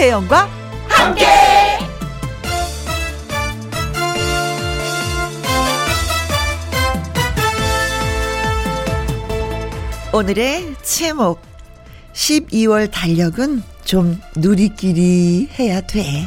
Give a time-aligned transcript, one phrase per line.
[0.00, 0.48] 김혜영과
[0.88, 1.26] 함께.
[10.10, 11.42] 오늘의 제목
[12.14, 16.26] 12월 달력은 좀 누리끼리 해야 돼.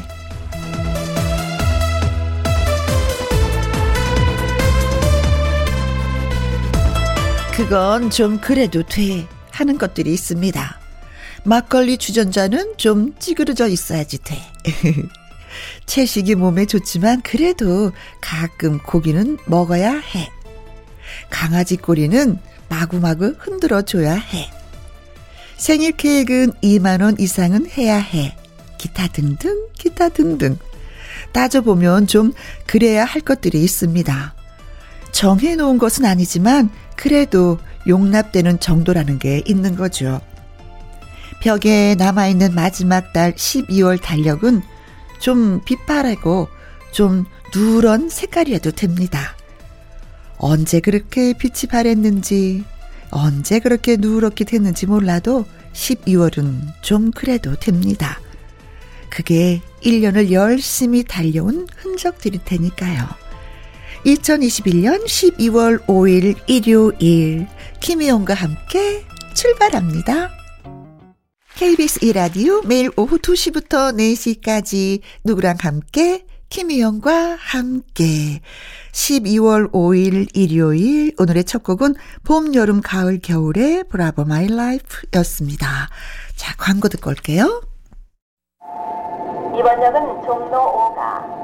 [7.55, 10.82] 그건 좀 그래도 돼 하는 것들이 있습니다.
[11.43, 14.37] 막걸리 주전자는 좀 찌그러져 있어야지 돼.
[15.85, 20.31] 채식이 몸에 좋지만 그래도 가끔 고기는 먹어야 해.
[21.29, 24.49] 강아지 꼬리는 마구마구 흔들어 줘야 해.
[25.57, 28.35] 생일 계획은 2만원 이상은 해야 해.
[28.77, 30.57] 기타 등등, 기타 등등.
[31.31, 32.33] 따져보면 좀
[32.65, 34.33] 그래야 할 것들이 있습니다.
[35.11, 40.21] 정해놓은 것은 아니지만 그래도 용납되는 정도라는 게 있는 거죠.
[41.43, 44.61] 벽에 남아있는 마지막 달 12월 달력은
[45.19, 46.47] 좀 빛바라고
[46.93, 49.35] 좀 누런 색깔이어도 됩니다.
[50.37, 52.63] 언제 그렇게 빛이 바랬는지,
[53.11, 58.21] 언제 그렇게 누렇게 됐는지 몰라도 12월은 좀 그래도 됩니다.
[59.09, 63.05] 그게 1년을 열심히 달려온 흔적들일 테니까요.
[64.05, 67.47] 2021년 12월 5일 일요일
[67.81, 70.42] 김희영과 함께 출발합니다.
[71.55, 78.41] KBS 1라디오 매일 오후 2시부터 4시까지 누구랑 함께 김희영과 함께
[78.91, 85.89] 12월 5일 일요일 오늘의 첫 곡은 봄, 여름, 가을, 겨울의 Bravo My Life 였습니다.
[86.35, 87.61] 자, 광고 듣고 올게요.
[89.57, 91.43] 이번 역은 종로 5가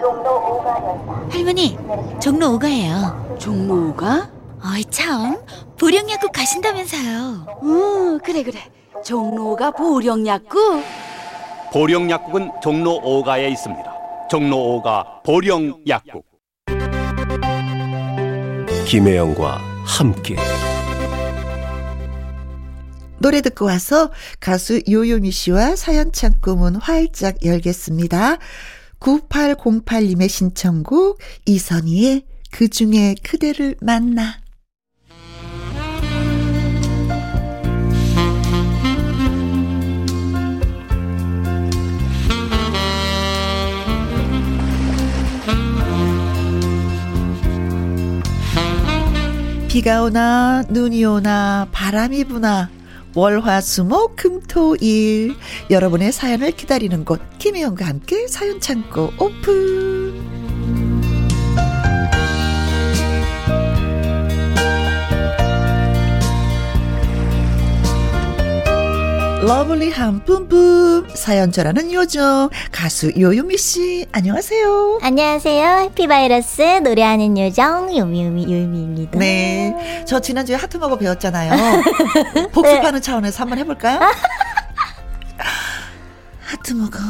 [0.00, 1.32] 종로 5가역이다.
[1.32, 1.76] 할머니,
[2.20, 3.38] 종로 5가예요.
[3.40, 4.30] 종로 5가?
[4.64, 5.36] 어이 참,
[5.78, 7.58] 보령약국 가신다면서요.
[7.64, 8.60] 응, 그래 그래.
[9.04, 10.82] 종로가 보령약국?
[11.72, 13.92] 보령약국은 종로 5가에 있습니다.
[14.30, 16.24] 종로 5가 보령약국.
[18.86, 20.36] 김혜영과 함께
[23.18, 24.10] 노래 듣고 와서
[24.40, 28.38] 가수 요요미 씨와 사연 창구문 활짝 열겠습니다.
[29.00, 34.40] 9808님의 신청곡 이선희의 그 중에 그대를 만나.
[49.68, 52.70] 비가 오나 눈이 오나 바람이 부나
[53.14, 55.36] 월화수목 금토일.
[55.68, 60.07] 여러분의 사연을 기다리는 곳 김혜영과 함께 사연 창고 오픈
[69.40, 74.98] lovely한 뿜뿜 사연 전하는 요정 가수 요요미 씨 안녕하세요.
[75.00, 75.78] 안녕하세요.
[75.84, 79.18] happy virus 노래하는 요정 요미요미 요미입니다.
[79.18, 81.82] 네, 저 지난주에 하트 먹어 배웠잖아요.
[82.52, 84.00] 복습하는 차원에서 한번 해볼까요?
[86.40, 86.98] 하트 먹어.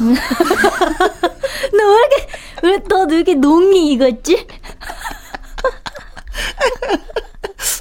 [1.73, 2.27] 너왜 이렇게
[2.63, 4.47] 왜너 이렇게 농이 익었지?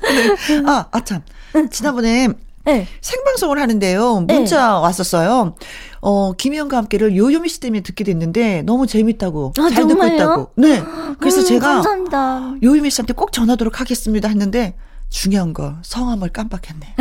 [0.04, 0.64] 네.
[0.66, 1.22] 아, 아참.
[1.70, 2.30] 지난번에
[2.68, 2.86] 네.
[3.02, 4.26] 생방송을 하는데요.
[4.28, 5.56] 문자 왔었어요.
[6.02, 9.54] 어, 김희영과 함께를 요요미 씨 때문에 듣게 됐는데 너무 재밌다고.
[9.58, 10.16] 아, 잘 듣고 정말요?
[10.16, 10.52] 있다고.
[10.58, 10.84] 네.
[11.20, 12.56] 그래서 음, 제가 감사합니다.
[12.62, 14.76] 요요미 씨한테 꼭 전하도록 하겠습니다 했는데
[15.10, 16.96] 중요한 거 성함을 깜빡했네.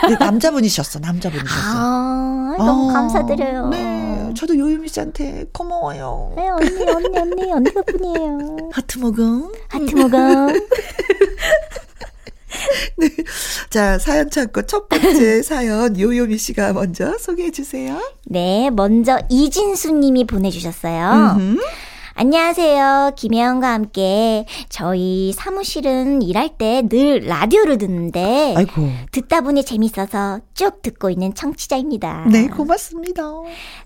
[0.00, 0.98] 근데 남자분이셨어.
[0.98, 1.60] 남자분이셨어.
[1.76, 3.68] 아, 너무 어, 감사드려요.
[3.68, 4.34] 네.
[4.36, 6.32] 저도 요요미 씨한테 고마워요.
[6.36, 8.56] 네, 언니, 언니, 언니, 언니 덕분이에요.
[8.72, 9.52] 하트 먹음.
[9.68, 10.10] 하트 먹
[12.60, 13.06] 어.
[13.70, 18.00] 자, 사연 찾고 첫 번째 사연 요요미 씨가 먼저 소개해 주세요.
[18.26, 21.36] 네, 먼저 이진수 님이 보내주셨어요.
[21.38, 21.60] 음흠.
[22.14, 23.12] 안녕하세요.
[23.16, 28.90] 김혜영과 함께 저희 사무실은 일할 때 늘 라디오를 듣는데 아이고.
[29.12, 32.26] 듣다 보니 재밌어서 쭉 듣고 있는 청취자입니다.
[32.30, 33.22] 네, 고맙습니다.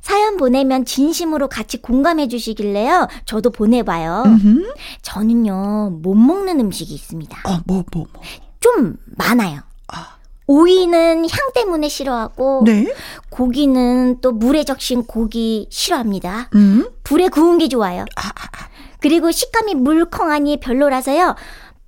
[0.01, 3.07] 사연 보내면 진심으로 같이 공감해 주시길래요.
[3.25, 4.25] 저도 보내봐요.
[4.27, 4.73] 음흠.
[5.03, 7.39] 저는요, 못 먹는 음식이 있습니다.
[7.49, 8.23] 어, 뭐, 뭐, 뭐.
[8.65, 9.61] 좀 많아요.
[9.89, 10.17] 아.
[10.47, 12.91] 오이는 향 때문에 싫어하고, 네.
[13.29, 16.49] 고기는 또 물에 적신 고기 싫어합니다.
[16.55, 16.89] 음.
[17.03, 18.07] 불에 구운 게 좋아요.
[18.17, 18.69] 아, 아, 아.
[19.01, 21.35] 그리고 식감이 물컹하니 별로라서요.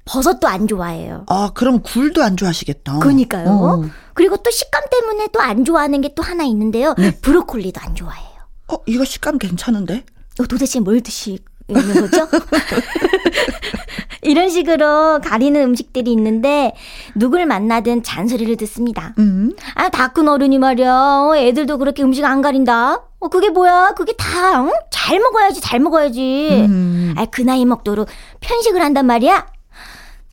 [0.04, 1.24] 버섯도 안 좋아해요.
[1.28, 2.98] 아, 그럼 굴도 안 좋아하시겠다.
[2.98, 3.48] 그러니까요.
[3.48, 3.84] 어,
[4.14, 6.94] 그리고 또 식감 때문에 또 안 좋아하는 게 또 하나 있는데요.
[6.98, 7.10] 네.
[7.22, 8.36] 브로콜리도 안 좋아해요.
[8.68, 10.04] 어, 이거 식감 괜찮은데?
[10.40, 11.38] 어, 도대체 뭘 드시는
[11.68, 12.28] 거죠?
[14.26, 16.72] 이런 식으로 가리는 음식들이 있는데
[17.14, 19.14] 누굴 만나든 잔소리를 듣습니다.
[19.18, 19.54] 음.
[19.74, 20.90] 아, 다 큰 어른이 말이야.
[20.92, 23.02] 어, 애들도 그렇게 음식 안 가린다.
[23.18, 23.92] 어, 그게 뭐야?
[23.96, 24.70] 그게 다, 응?
[24.90, 26.48] 잘 먹어야지, 잘 먹어야지.
[26.68, 27.14] 음.
[27.16, 28.08] 아, 그 나이 먹도록
[28.40, 29.46] 편식을 한단 말이야?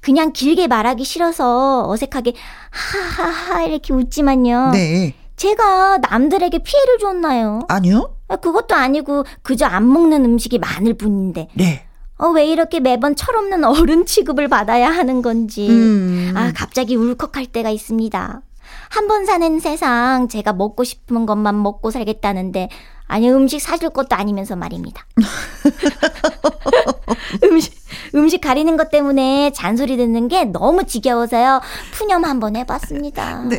[0.02, 2.34] 그냥 길게 말하기 싫어서 어색하게
[2.72, 4.72] 하하하 이렇게 웃지만요.
[4.74, 5.14] 네.
[5.36, 7.60] 제가 남들에게 피해를 줬나요?
[7.68, 8.14] 아니요?
[8.28, 11.48] 아, 그것도 아니고 그저 안 먹는 음식이 많을 뿐인데.
[11.54, 11.86] 네.
[12.24, 15.68] 어, 왜 이렇게 매번 철없는 어른 취급을 받아야 하는 건지.
[15.70, 16.32] 음.
[16.36, 18.42] 아, 갑자기 울컥할 때가 있습니다.
[18.90, 22.70] 한 번 사는 세상 제가 먹고 싶은 것만 먹고 살겠다는데
[23.08, 25.06] 아니 음식 사줄 것도 아니면서 말입니다.
[27.44, 27.74] 음식
[28.16, 31.62] 음식 가리는 것 때문에 잔소리 듣는 게 너무 지겨워서요.
[31.94, 33.44] 푸념 한번 해봤습니다.
[33.50, 33.58] 네.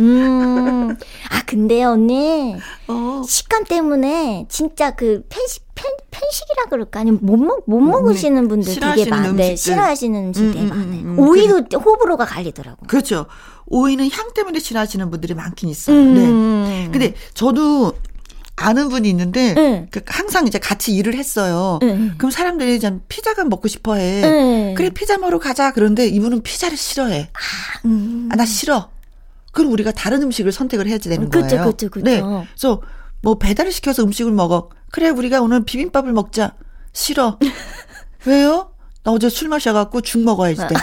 [0.00, 0.96] 음.
[1.30, 2.56] 아 근데요 언니
[2.88, 3.22] 어.
[3.26, 8.74] 식감 때문에 진짜 그 편식 편, 편식이라 그럴까 아니면 못, 먹, 못 먹으시는 분들 되게
[8.74, 9.56] 싫어하시는 많, 네.
[9.56, 11.00] 싫어하시는 음식 되게 음, 음, 많아요.
[11.00, 11.18] 음, 음.
[11.18, 12.86] 오이도 호불호가 갈리더라고.
[12.86, 13.26] 그렇죠.
[13.66, 15.96] 오이는 향 때문에 싫어하시는 분들이 많긴 있어요.
[15.96, 16.14] 음.
[16.14, 16.88] 네.
[16.92, 17.94] 근데 저도
[18.56, 19.88] 아는 분이 있는데 네.
[19.90, 21.78] 그 항상 이제 같이 일을 했어요.
[21.80, 22.10] 네.
[22.18, 24.20] 그럼 사람들이 좀 피자가 먹고 싶어 해.
[24.20, 24.74] 네.
[24.76, 25.72] 그래 피자 먹으러 가자.
[25.72, 27.30] 그런데 이분은 피자를 싫어해.
[27.86, 28.28] 음.
[28.30, 28.90] 아, 나 싫어.
[29.52, 31.64] 그럼 우리가 다른 음식을 선택을 해야 되는 그쵸, 거예요.
[31.70, 32.04] 그쵸, 그쵸.
[32.04, 32.20] 네.
[32.20, 32.82] 그래서
[33.22, 34.70] 뭐 배달을 시켜서 음식을 먹어.
[34.90, 36.54] 그래 우리가 오늘 비빔밥을 먹자.
[36.92, 37.38] 싫어.
[38.26, 38.72] 왜요?
[39.02, 40.74] 나 어제 술 마셔갖고 죽 먹어야지 돼.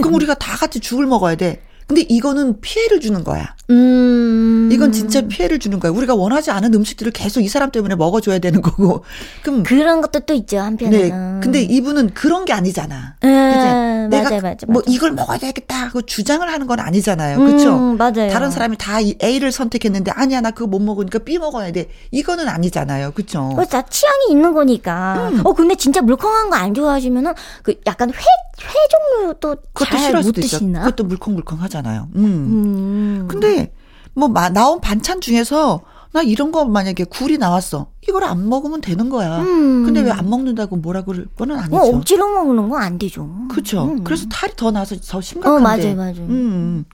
[0.00, 1.62] 그럼 우리가 다 같이 죽을 먹어야 돼.
[1.86, 3.54] 근데 이거는 피해를 주는 거야.
[3.70, 4.68] 음.
[4.72, 5.92] 이건 진짜 피해를 주는 거야.
[5.92, 9.04] 우리가 원하지 않은 음식들을 계속 이 사람 때문에 먹어줘야 되는 거고.
[9.42, 10.62] 그럼 그런 것도 또 있죠, 네.
[10.62, 11.40] 한편에는.
[11.40, 13.16] 근데 이분은 그런 게 아니잖아.
[13.24, 14.08] 음?
[14.10, 14.82] 내가 맞아요, 맞아요, 뭐 맞아요.
[14.88, 17.38] 이걸 먹어야 되겠다 하고 주장을 하는 건 아니잖아요.
[17.38, 17.76] 그렇죠?
[17.76, 18.30] 음, 맞아요.
[18.30, 21.88] 다른 사람이 다이 A를 선택했는데 아니야 나 그거 못 먹으니까 B 먹어야 돼.
[22.10, 23.12] 이거는 아니잖아요.
[23.12, 23.50] 그렇죠?
[23.70, 25.30] 다 취향이 있는 거니까.
[25.32, 25.40] 음.
[25.44, 27.32] 어, 근데 진짜 물컹한 거 안 좋아하시면은
[27.64, 28.72] 그 약간 회, 회
[29.18, 30.32] 종류도 잘 못.
[30.32, 30.80] 드시나?
[30.84, 32.08] 그것도 물컹물컹 하 잖아요.
[32.14, 32.24] 음.
[32.24, 33.28] 음.
[33.28, 33.72] 근데
[34.14, 35.80] 뭐 마- 나온 반찬 중에서
[36.12, 37.86] 나 이런 거 만약에 굴이 나왔어.
[38.06, 39.38] 이걸 안 먹으면 되는 거야.
[39.40, 39.84] 음.
[39.86, 41.76] 근데 왜 안 먹는다고 뭐라 그럴 거는 아니죠.
[41.76, 43.28] 어, 억지로 먹는 건 안 되죠.
[43.50, 43.84] 그렇죠.
[43.84, 44.04] 음.
[44.04, 45.62] 그래서 탈이 더 나서 더 어, 심각한데.
[45.62, 46.28] 맞아요, 맞아요.
[46.28, 46.84] 음.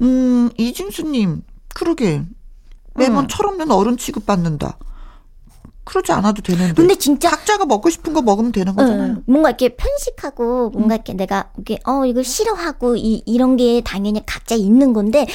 [0.00, 1.42] 음, 이진수님,
[1.74, 2.22] 그러게.
[2.94, 3.28] 매번 음.
[3.28, 4.76] 철없는 어른 취급받는다.
[5.92, 6.72] 그러지 않아도 되는데.
[6.72, 9.12] 근데 진짜 각자가 먹고 싶은 거 먹으면 되는 거잖아요.
[9.12, 14.24] 어, 뭔가 이렇게 편식하고 뭔가 이렇게 내가 이게 어 이걸 싫어하고 이 이런 게 당연히
[14.24, 15.26] 각자 있는 건데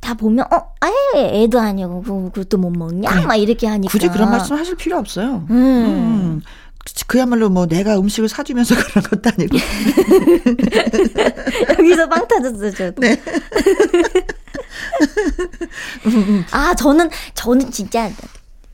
[0.00, 3.24] 다 보면 어 아예 애도 아니고 그- 그것도 못 먹냐 그래.
[3.24, 5.46] 막 이렇게 하니까 굳이 그런 말씀 하실 필요 없어요.
[5.50, 5.56] 음.
[5.56, 6.42] 음.
[6.84, 9.56] 그- 그야말로 뭐 내가 음식을 사주면서 그런 것도 아니고.
[11.78, 13.22] 여기서 빵 터졌어요 저도 네.
[16.50, 18.10] 아 저는 저는 진짜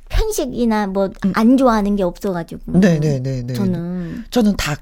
[0.08, 2.80] 편식이나 뭐 안 좋아하는 게 없어가지고 음.
[2.80, 3.52] 네네네네.
[3.54, 4.76] 저는 저는 다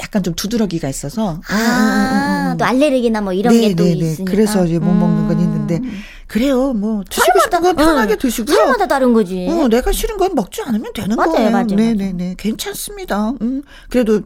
[0.00, 1.40] 약간 좀 두드러기가 있어서.
[1.48, 3.88] 아, 또 알레르기나 뭐 이런 게또 음.
[3.88, 4.30] 있으니까.
[4.30, 5.42] 그래서 이제 못 먹는 건 음.
[5.42, 5.80] 있는데.
[6.26, 6.72] 그래요.
[6.72, 8.18] 뭐 드시고 싶은 건 편하게 응.
[8.18, 8.54] 드시고요.
[8.56, 9.46] 사람마다 다른 거지.
[9.50, 11.50] 어, 내가 싫은 건 먹지 않으면 되는 맞아요, 거예요.
[11.50, 12.36] 맞아요, 네네네.
[12.38, 13.32] 괜찮습니다.
[13.42, 13.62] 음.
[13.90, 14.22] 그래도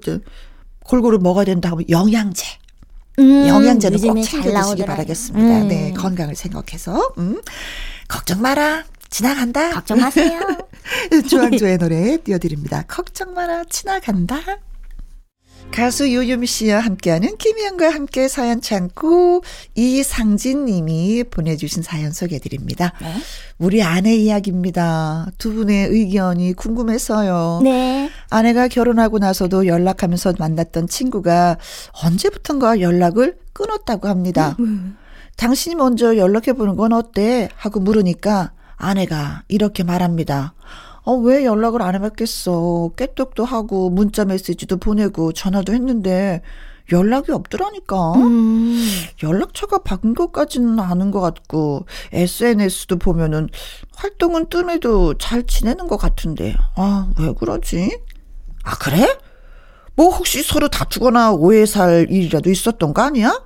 [0.84, 2.44] 골고루 먹어야 된다고 하면 영양제.
[3.18, 4.84] 음, 영양제는 꼭 챙겨 잘 드시기.
[4.84, 5.62] 바라겠습니다.
[5.62, 5.68] 음.
[5.68, 5.92] 네.
[5.94, 7.12] 건강을 생각해서.
[7.18, 7.40] 음.
[8.08, 8.84] 걱정 마라.
[9.16, 9.70] 지나간다.
[9.70, 10.40] 걱정 마세요.
[11.26, 12.84] 조항조의 노래 띄워드립니다.
[12.86, 13.64] 걱정 마라.
[13.64, 14.36] 지나간다.
[15.72, 19.42] 가수 요요미 씨와 함께하는 김희영과 함께 사연 참고
[19.74, 22.92] 이상진 님이 보내주신 사연 소개해드립니다.
[23.56, 25.30] 우리 아내 이야기입니다.
[25.38, 27.62] 두 분의 의견이 궁금해서요.
[27.64, 28.10] 네.
[28.28, 31.56] 아내가 결혼하고 나서도 연락하면서 만났던 친구가
[32.04, 34.58] 언제부턴가 연락을 끊었다고 합니다.
[35.36, 37.48] 당신이 먼저 연락해보는 건 어때?
[37.56, 40.54] 하고 물으니까 아내가 이렇게 말합니다.
[41.04, 42.90] 어, 왜 연락을 안 해봤겠어.
[42.96, 46.42] 깨똑도 하고 문자 메시지도 보내고 전화도 했는데
[46.92, 48.12] 연락이 없더라니까.
[48.14, 48.86] 음.
[49.22, 53.48] 연락처가 바뀐 것까지는 아는 것 같고 SNS도 보면은
[53.96, 57.98] 활동은 뜸해도 잘 지내는 것 같은데 아 왜 그러지?
[58.64, 59.16] 아 그래?
[59.94, 63.45] 뭐 혹시 서로 다투거나 오해 살 일이라도 있었던 거 아니야?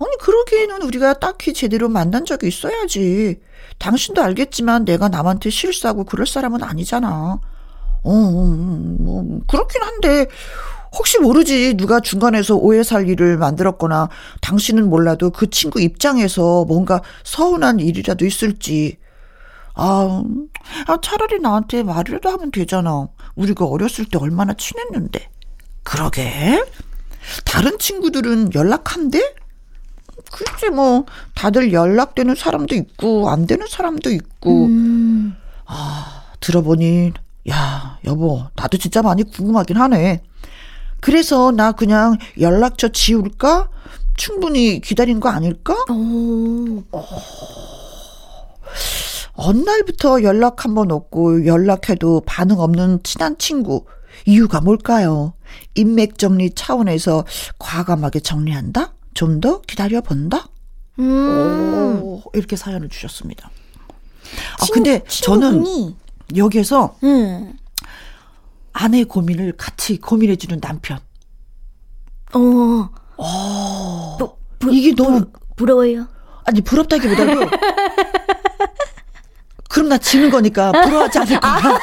[0.00, 3.40] 아니 그러기에는 우리가 딱히 제대로 만난 적이 있어야지.
[3.78, 7.38] 당신도 알겠지만 내가 남한테 실수하고 그럴 사람은 아니잖아.
[8.02, 10.26] 어, 음, 뭐 그렇긴 한데
[10.96, 14.08] 혹시 모르지 누가 중간에서 오해 살 일을 만들었거나
[14.40, 18.98] 당신은 몰라도 그 친구 입장에서 뭔가 서운한 일이라도 있을지.
[19.74, 20.48] 아, 음,
[20.86, 23.08] 아 차라리 나한테 말이라도 하면 되잖아.
[23.34, 25.28] 우리가 어렸을 때 얼마나 친했는데.
[25.84, 26.64] 그러게.
[27.44, 29.34] 다른 친구들은 연락한대?
[30.30, 35.36] 글쎄 뭐 다들 연락되는 사람도 있고 안 되는 사람도 있고 음.
[36.40, 37.12] 들어보니
[37.50, 40.22] 야 여보 나도 진짜 많이 궁금하긴 하네.
[41.00, 43.68] 그래서 나 그냥 연락처 지울까?
[44.16, 45.74] 충분히 기다린 거 아닐까?
[45.88, 46.82] 오.
[49.34, 53.86] 어느 날부터 연락 한 번 없고 연락해도 반응 없는 친한 친구.
[54.26, 55.32] 이유가 뭘까요?
[55.74, 57.24] 인맥 정리 차원에서
[57.58, 58.92] 과감하게 정리한다?
[59.14, 60.46] 좀 더 기다려 본다?
[60.98, 62.00] 음.
[62.02, 63.50] 오, 이렇게 사연을 주셨습니다.
[64.58, 65.96] 아, 친구- 근데 저는 친구분이,
[66.36, 67.54] 여기에서 음.
[68.72, 70.98] 아내의 고민을 같이 고민해 주는 남편.
[72.34, 75.24] 어, 어, 부- 이게 너무,
[75.56, 76.06] 부러워요.
[76.44, 77.50] 아니, 부럽다기보다도,
[79.68, 81.60] 그럼 나 지는 거니까 부러워하지 않을 거야.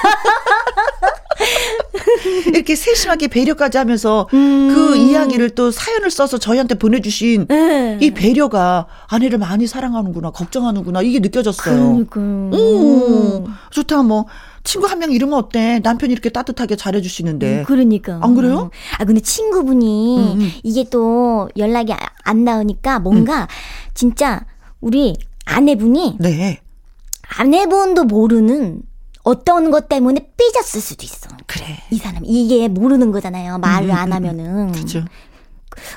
[2.47, 7.97] 이렇게 세심하게 배려까지 하면서 그 이야기를 또 사연을 써서 저희한테 보내주신 네.
[8.01, 12.05] 이 배려가 아내를 많이 사랑하는구나, 걱정하는구나, 이게 느껴졌어요.
[12.09, 12.57] 그러니까.
[12.57, 14.25] 오, 좋다, 뭐.
[14.63, 15.79] 친구 한 명 이러면 어때?
[15.81, 17.63] 남편이 이렇게 따뜻하게 잘해주시는데.
[17.67, 18.19] 그러니까.
[18.21, 18.69] 안 그래요?
[18.97, 20.51] 아, 근데 친구분이 음, 음.
[20.63, 23.47] 이게 또 연락이 아- 안 나오니까 뭔가
[23.93, 24.45] 진짜
[24.81, 26.59] 우리 아내분이 네.
[27.37, 28.81] 아내분도 모르는
[29.23, 31.29] 어떤 것 때문에 삐졌을 수도 있어.
[31.67, 31.77] 그래.
[31.91, 33.57] 이 사람 이게 모르는 거잖아요.
[33.59, 34.71] 말을 음, 안 음, 하면은.
[34.71, 35.03] 그죠.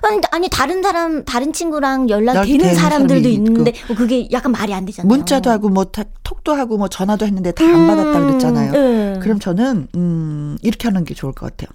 [0.03, 4.85] 아니, 아니 다른 사람 다른 친구랑 연락되는 되는 사람들도 있는데 뭐 그게 약간 말이 안
[4.85, 5.09] 되잖아요.
[5.09, 8.73] 문자도 하고 뭐 다- 톡도 하고 뭐 전화도 했는데 다안 받았다 그랬잖아요.
[8.73, 9.19] 네.
[9.23, 11.75] 그럼 저는 음 이렇게 하는 게 좋을 것 같아요.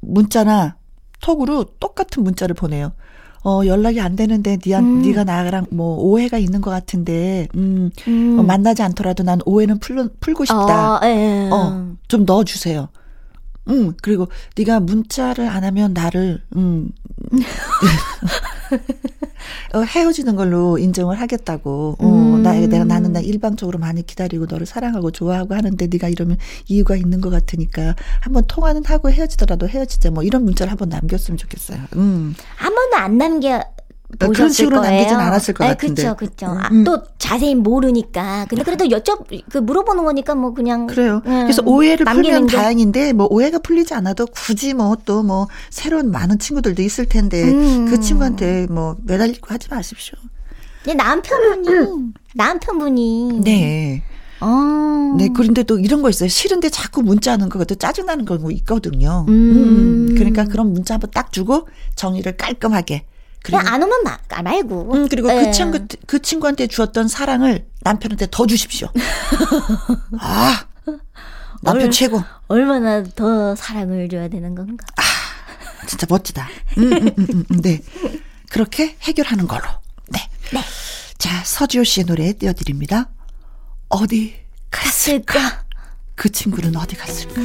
[0.00, 0.76] 문자나
[1.20, 2.92] 톡으로 똑같은 문자를 보내요.
[3.44, 8.36] 어 연락이 안 되는데 니가 네가 나랑 뭐 오해가 있는 것 같은데 음, 음.
[8.38, 10.96] 어, 만나지 않더라도 난 오해는 풀, 풀고 싶다.
[10.96, 11.48] 어, 예.
[11.52, 12.88] 어, 좀 넣어주세요.
[13.68, 16.90] 음, 그리고 네가 문자를 안 하면 나를, 음,
[19.74, 21.96] 어, 헤어지는 걸로 인정을 하겠다고.
[21.98, 22.42] 어, 음.
[22.42, 27.20] 나, 내가 나는 나 일방적으로 많이 기다리고 너를 사랑하고 좋아하고 하는데 네가 이러면 이유가 있는
[27.20, 30.10] 것 같으니까 한번 통화는 하고 헤어지더라도 헤어지자.
[30.10, 31.78] 뭐 이런 문자를 한번 남겼으면 좋겠어요.
[31.96, 32.34] 음.
[32.56, 33.62] 한 번도 안 남겨
[34.16, 34.94] 그런 보셨을 식으로 거예요.
[34.94, 36.02] 남기진 않았을 것 네, 같은데.
[36.02, 36.46] 그렇죠, 그렇죠.
[36.46, 36.82] 아, 음.
[36.84, 38.46] 또 자세히 모르니까.
[38.48, 41.20] 근데 그래도 여쭤 그 물어보는 거니까 뭐 그냥 그래요.
[41.26, 46.38] 음, 그래서 오해를 풀면 게- 다행인데 뭐 오해가 풀리지 않아도 굳이 뭐 또뭐 새로운 많은
[46.38, 47.86] 친구들도 있을 텐데 음.
[47.90, 50.16] 그 친구한테 뭐 매달리고 하지 마십시오.
[50.84, 54.02] 근데 남편분이 남편분이 네.
[54.40, 55.14] 어.
[55.18, 55.28] 네.
[55.34, 56.28] 그런데 또 이런 거 있어요.
[56.30, 59.26] 싫은데 자꾸 문자하는 거가 또 짜증나는 거 있거든요.
[59.28, 60.14] 음.
[60.16, 63.04] 그러니까 그런 문자 한번 딱 주고 정리를 깔끔하게.
[63.42, 64.92] 그냥 안 오면 마, 아, 말고.
[64.94, 65.44] 음, 그리고 네.
[65.46, 68.88] 그 친구, 그 친구한테 주었던 사랑을 남편한테 더 주십시오.
[70.20, 70.64] 아,
[71.62, 72.22] 남편 얼- 최고.
[72.48, 74.84] 얼마나 더 사랑을 줘야 되는 건가?
[75.86, 76.48] 진짜 멋지다.
[76.78, 77.80] 음, 음, 음, 음, 음, 네.
[78.50, 79.64] 그렇게 해결하는 걸로.
[80.08, 80.28] 네.
[81.16, 83.08] 자, 서지호 씨의 노래 띄워드립니다.
[83.88, 84.34] 어디
[84.70, 85.64] 갔을까?
[86.14, 87.40] 그 친구는 어디 갔을까?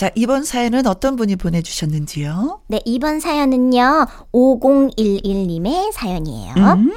[0.00, 2.62] 자, 이번 사연은 어떤 분이 보내주셨는지요?
[2.68, 6.54] 네, 이번 사연은요, 5011님의 사연이에요.
[6.54, 6.90] 음?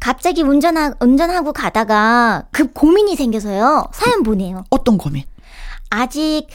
[0.00, 4.64] 갑자기 운전하, 운전하고 가다가 급 고민이 생겨서요, 사연 보내요.
[4.70, 5.24] 어떤 고민?
[5.90, 6.46] 아직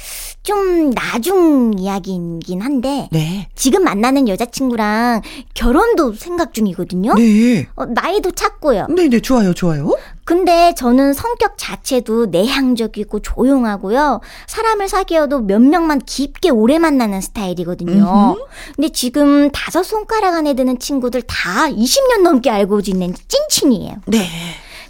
[0.44, 3.48] 좀 나중 이야기이긴 한데, 네.
[3.56, 5.22] 지금 만나는 여자친구랑
[5.54, 7.16] 결혼도 생각 중이거든요.
[7.16, 7.68] 네.
[7.76, 8.88] 어, 나이도 찼고요.
[8.88, 9.90] 네네, 좋아요, 좋아요.
[10.26, 14.22] 근데 저는 성격 자체도 내향적이고 조용하고요.
[14.48, 18.38] 사람을 사귀어도 몇 명만 깊게 오래 만나는 스타일이거든요.
[18.76, 23.96] 근데 지금 다섯 손가락 안에 드는 친구들 다 20년 넘게 알고 지낸 찐친이에요.
[24.08, 24.28] 네.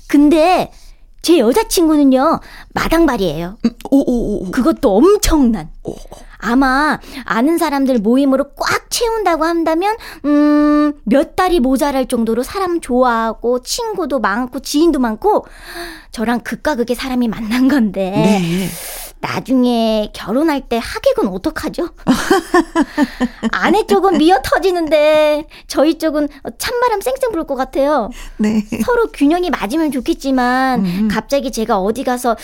[0.07, 0.71] 근데
[1.24, 2.42] 제 여자친구는요,
[2.74, 3.58] 마당발이에요.
[3.89, 4.51] 오오 오.
[4.51, 5.70] 그것도 엄청난.
[6.38, 14.20] 아마 아는 사람들 모임으로 꽉 채운다고 한다면 음, 몇 달이 모자랄 정도로 사람 좋아하고 친구도
[14.20, 15.46] 많고 지인도 많고
[16.12, 18.68] 저랑 극과 극의 사람이 만난 건데 네.
[19.24, 21.89] 나중에 결혼할 때 하객은 어떡하죠?
[23.51, 26.27] 아내 쪽은 미어 터지는데 저희 쪽은
[26.58, 28.10] 찬바람 쌩쌩 불 것 같아요.
[28.38, 28.63] 네.
[28.86, 31.08] 서로 균형이 맞으면 좋겠지만 음.
[31.12, 32.36] 갑자기 제가 어디 가서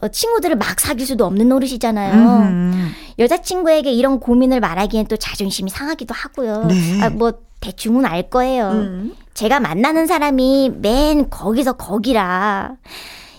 [0.00, 2.14] 어, 친구들을 막 사귈 수도 없는 노릇이잖아요.
[2.14, 2.92] 음.
[3.18, 6.64] 여자친구에게 이런 고민을 말하기엔 또 자존심이 상하기도 하고요.
[6.66, 7.00] 네.
[7.02, 8.70] 아, 뭐 대충은 알 거예요.
[8.70, 9.14] 음.
[9.34, 12.72] 제가 만나는 사람이 맨 거기서 거기라.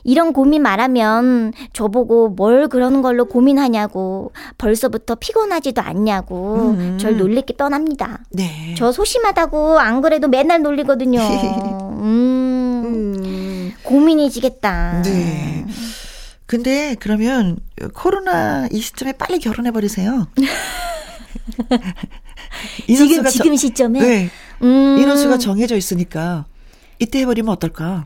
[0.05, 6.99] 이런 고민 말하면 저보고 뭘 그런 걸로 고민하냐고 벌써부터 피곤하지도 않냐고 음.
[6.99, 8.19] 절 놀리기 뻔합니다.
[8.29, 8.75] 네.
[8.77, 11.19] 저 소심하다고 안 그래도 맨날 놀리거든요.
[11.99, 13.73] 음, 음.
[13.83, 15.01] 고민이지겠다.
[15.01, 15.65] 네.
[16.45, 17.57] 근데 그러면
[17.95, 20.27] 코로나 이 시점에 빨리 결혼해 버리세요.
[22.87, 24.29] 지금 지금 시점에 네.
[24.61, 26.45] 음, 인원수가 정해져 있으니까
[26.99, 28.05] 이때 해버리면 어떨까?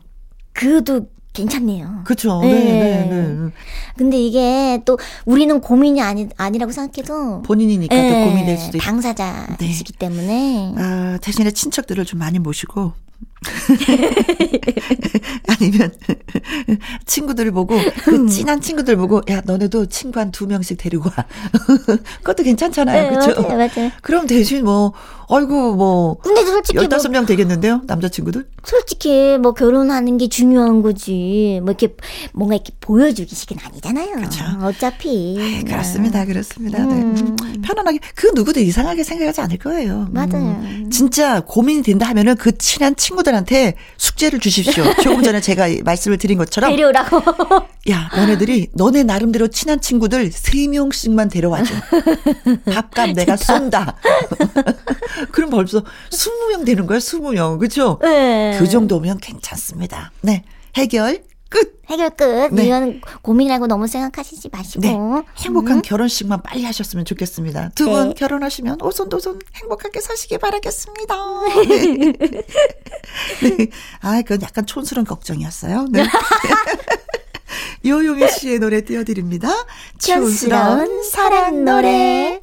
[0.54, 2.00] 그도 괜찮네요.
[2.04, 2.40] 그렇죠.
[2.42, 2.52] 네.
[2.52, 3.50] 네, 네, 네.
[3.96, 8.84] 근데 이게 또 우리는 고민이 아니 아니라고 생각해도 본인이니까 또 예, 고민될 수도 있고.
[8.84, 12.92] 당사자이시기 때문에 아, 대신에 친척들을 좀 많이 모시고
[15.46, 15.92] 아니면
[17.06, 21.24] 친구들을 보고 그 친한 친구들 보고 야 너네도 친구 한 두 명씩 데리고 와.
[22.22, 23.02] 그것도 괜찮잖아요.
[23.02, 23.42] 네, 그렇죠?
[23.42, 23.90] 맞아요, 맞아요.
[24.02, 24.92] 그럼 대신 뭐
[25.30, 27.82] 아이고 뭐 근데 솔직히 뭐, 15명 되겠는데요?
[27.86, 28.46] 남자친구들?
[28.64, 31.60] 솔직히 뭐 결혼하는 게 중요한 거지.
[31.62, 31.94] 뭐 이렇게
[32.32, 34.12] 뭔가 이렇게 보여주기식은 아니잖아요.
[34.16, 34.44] 그렇죠.
[34.62, 35.36] 어차피.
[35.38, 36.24] 네, 그렇습니다.
[36.24, 36.78] 그렇습니다.
[36.84, 36.94] 네.
[36.94, 37.36] 음.
[37.62, 40.08] 편안하게 그 누구도 이상하게 생각하지 않을 거예요.
[40.08, 40.12] 음.
[40.12, 40.90] 맞아요.
[40.90, 44.84] 진짜 고민이 된다 하면은 그 친한 친구들한테 숙제를 주십시오.
[45.02, 47.22] 조금 전에 제가 말씀을 드린 것처럼 데려오라고.
[47.90, 51.74] 야, 너네들이 너네 나름대로 친한 친구들 세 명씩만 데려와 줘.
[52.70, 53.96] 밥값 내가 쏜다.
[55.26, 57.58] 그럼 벌써 20명 되는 거야, 20명.
[57.58, 57.98] 그죠?
[58.02, 58.56] 네.
[58.58, 60.12] 그 정도면 괜찮습니다.
[60.22, 60.44] 네.
[60.76, 61.80] 해결 끝.
[61.88, 62.54] 해결 끝.
[62.54, 62.66] 네.
[62.66, 64.80] 이건 고민이라고 너무 생각하시지 마시고.
[64.80, 64.96] 네.
[65.38, 65.82] 행복한 음.
[65.82, 67.70] 결혼식만 빨리 하셨으면 좋겠습니다.
[67.74, 68.14] 두분 네.
[68.14, 71.14] 결혼하시면 오손도손 행복하게 사시길 바라겠습니다.
[73.42, 73.56] 네.
[73.56, 73.66] 네.
[74.00, 75.88] 아, 그건 약간 촌스러운 걱정이었어요.
[75.90, 76.04] 네.
[77.84, 79.48] 요요미 씨의 노래 띄워드립니다.
[79.98, 82.40] 촌스러운 사랑 노래.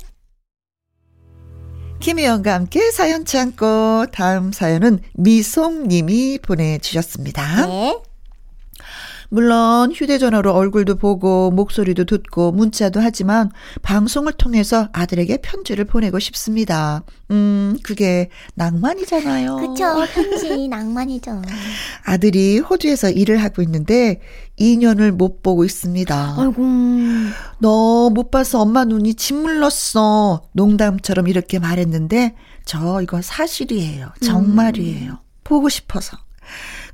[2.07, 7.65] 김혜영과 함께 사연 참고 다음 사연은 미송님이 보내주셨습니다.
[7.65, 8.06] 네.
[9.29, 17.03] 물론 휴대전화로 얼굴도 보고 목소리도 듣고 문자도 하지만 방송을 통해서 아들에게 편지를 보내고 싶습니다.
[17.31, 19.55] 음, 그게 낭만이잖아요.
[19.57, 20.05] 그쵸.
[20.13, 21.41] 편지 낭만이죠.
[22.05, 24.21] 아들이 호주에서 일을 하고 있는데
[24.59, 26.35] 2년을 못 보고 있습니다.
[26.37, 26.63] 아이고.
[27.59, 30.43] 너 못 봐서 엄마 눈이 짓물렀어.
[30.53, 34.11] 농담처럼 이렇게 말했는데 저 이거 사실이에요.
[34.23, 35.19] 정말이에요.
[35.43, 36.17] 보고 싶어서.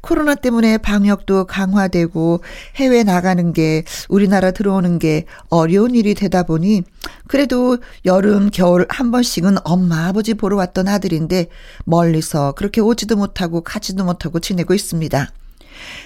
[0.04, 2.42] 코로나 때문에 방역도 강화되고
[2.76, 6.84] 해외 나가는 게 우리나라 들어오는 게 어려운 일이 되다 보니
[7.28, 11.48] 그래도 여름 겨울 한 번씩은 엄마 아버지 보러 왔던 아들인데
[11.86, 15.32] 멀리서 그렇게 오지도 못하고 가지도 못하고 지내고 있습니다.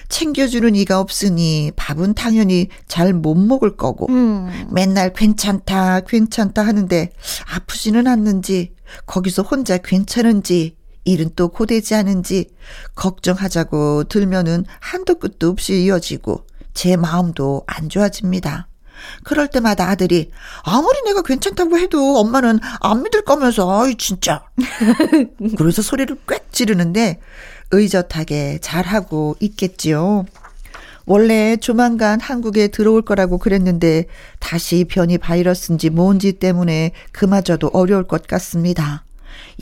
[0.08, 4.68] 챙겨주는 이가 없으니 밥은 당연히 잘 못 먹을 거고 음.
[4.70, 7.10] 맨날 괜찮다, 괜찮다 하는데
[7.52, 8.72] 아프지는 않는지,
[9.06, 10.77] 거기서 혼자 괜찮은지,
[11.12, 12.50] 일은 또 고되지 않은지,
[12.94, 18.68] 걱정하자고 들면은 한도 끝도 없이 이어지고, 제 마음도 안 좋아집니다.
[19.24, 20.30] 그럴 때마다 아들이,
[20.62, 24.44] 아무리 내가 괜찮다고 해도 엄마는 안 믿을 거면서, 아이, 진짜.
[25.56, 27.20] 그래서 소리를 꽥 지르는데,
[27.70, 30.24] 의젓하게 잘하고 있겠지요.
[31.08, 34.04] 원래 조만간 한국에 들어올 거라고 그랬는데
[34.40, 39.04] 다시 변이 바이러스인지 뭔지 때문에 그마저도 어려울 것 같습니다.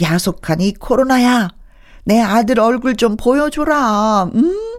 [0.00, 1.50] 야속한 이 코로나야.
[2.04, 4.30] 내 아들 얼굴 좀 보여줘라.
[4.34, 4.76] 음?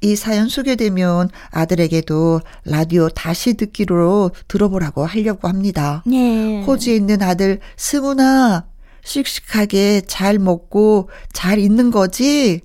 [0.00, 6.02] 이 사연 소개되면 아들에게도 라디오 다시 듣기로 들어보라고 하려고 합니다.
[6.06, 6.62] 네.
[6.64, 8.64] 호주에 있는 아들 승훈아
[9.04, 12.60] 씩씩하게 잘 먹고 잘 있는 거지?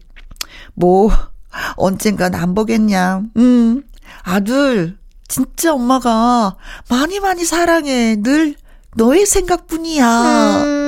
[0.73, 1.09] 뭐
[1.75, 3.23] 언젠간 안 보겠냐.
[3.37, 3.83] 음.
[4.23, 6.55] 아들 진짜 엄마가
[6.89, 8.15] 많이 많이 사랑해.
[8.21, 8.55] 늘
[8.95, 10.63] 너의 생각뿐이야.
[10.63, 10.84] 음.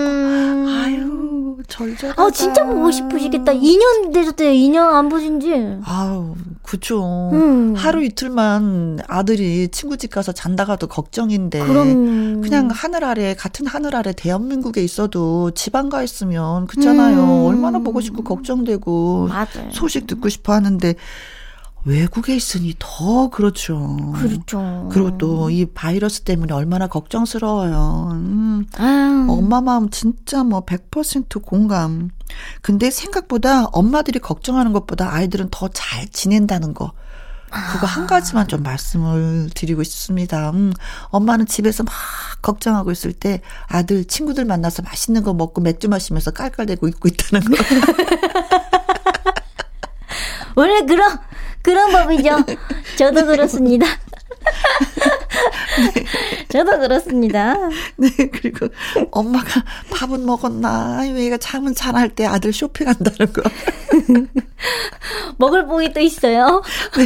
[1.67, 2.21] 절절하다.
[2.21, 3.53] 아, 진짜 보고 싶으시겠다.
[3.53, 4.51] 2년 되셨대요.
[4.51, 5.53] 2년 안 보신 지.
[5.84, 7.30] 아우, 그쵸.
[7.34, 7.73] 음.
[7.75, 11.60] 하루 이틀만 아들이 친구 집 가서 잔다가도 걱정인데.
[11.65, 12.41] 그럼.
[12.41, 17.17] 그냥 하늘 아래 같은 하늘 아래 대한민국에 있어도 지방 가 있으면 그렇잖아요.
[17.17, 17.45] 음.
[17.45, 19.69] 얼마나 보고 싶고 걱정되고 맞아요.
[19.71, 20.95] 소식 듣고 싶어 하는데
[21.88, 23.97] 외국에 있으니 더 그렇죠.
[24.15, 24.89] 그렇죠.
[24.91, 28.10] 그리고 또 이 바이러스 때문에 얼마나 걱정스러워요.
[28.12, 29.28] 음, 아유.
[29.30, 32.10] 엄마 마음 진짜 뭐 100% 공감.
[32.62, 36.91] 근데 생각보다 엄마들이 걱정하는 것보다 아이들은 더 잘 지낸다는 거.
[37.71, 40.50] 그거 한 가지만 좀 말씀을 드리고 싶습니다.
[40.50, 40.73] 음,
[41.10, 41.93] 엄마는 집에서 막
[42.41, 47.58] 걱정하고 있을 때 아들 친구들 만나서 맛있는 거 먹고 맥주 마시면서 깔깔대고 있고 있다는 거.
[50.56, 51.17] 원래 그런
[51.67, 52.30] 그런 법이죠.
[52.97, 53.86] 저도 그렇습니다.
[56.47, 57.58] 저도 그렇습니다.
[57.97, 58.69] 네, 그리고
[59.12, 61.01] 엄마가 밥은 먹었나?
[61.19, 63.41] 얘가 잠은 잘 할 때 아들 쇼핑한다는 거.
[65.38, 66.63] 먹을 복이 또 있어요.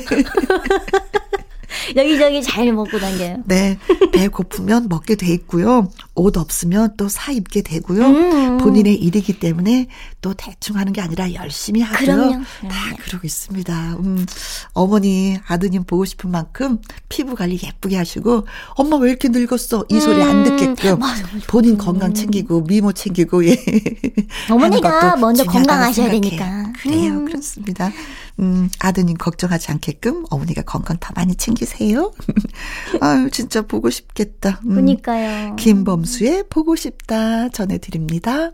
[1.95, 3.37] 여기저기 잘 먹고 다녀요.
[3.45, 3.79] 네,
[4.11, 5.89] 배 고프면 먹게 돼 있고요.
[6.13, 8.05] 옷 없으면 또 사 입게 되고요.
[8.05, 8.57] 음.
[8.57, 9.87] 본인의 일이기 때문에
[10.21, 12.05] 또 대충 하는 게 아니라 열심히 하고요.
[12.05, 12.97] 그럼요, 다 그럼요.
[13.03, 13.95] 그러고 있습니다.
[13.99, 14.25] 음,
[14.73, 18.45] 어머니, 아드님 보고 싶은 만큼 피부 관리 예쁘게 하시고,
[18.75, 19.85] 엄마 왜 이렇게 늙었어?
[19.89, 20.99] 이 소리 안 음, 듣게끔.
[20.99, 21.45] 맞아, 맞아.
[21.47, 23.57] 본인 건강 챙기고, 미모 챙기고, 예.
[24.49, 26.21] 어머니가 먼저 건강하셔야 생각해요.
[26.21, 26.73] 되니까.
[26.81, 27.25] 그래요, 음.
[27.25, 27.91] 그렇습니다.
[28.39, 32.11] 음, 아드님 걱정하지 않게끔 어머니가 건강 더 많이 챙기세요.
[33.01, 34.61] 아유, 진짜 보고 싶겠다.
[34.65, 34.75] 음.
[34.75, 35.55] 그니까요.
[35.57, 38.51] 김범 수의 보고 싶다 전해드립니다.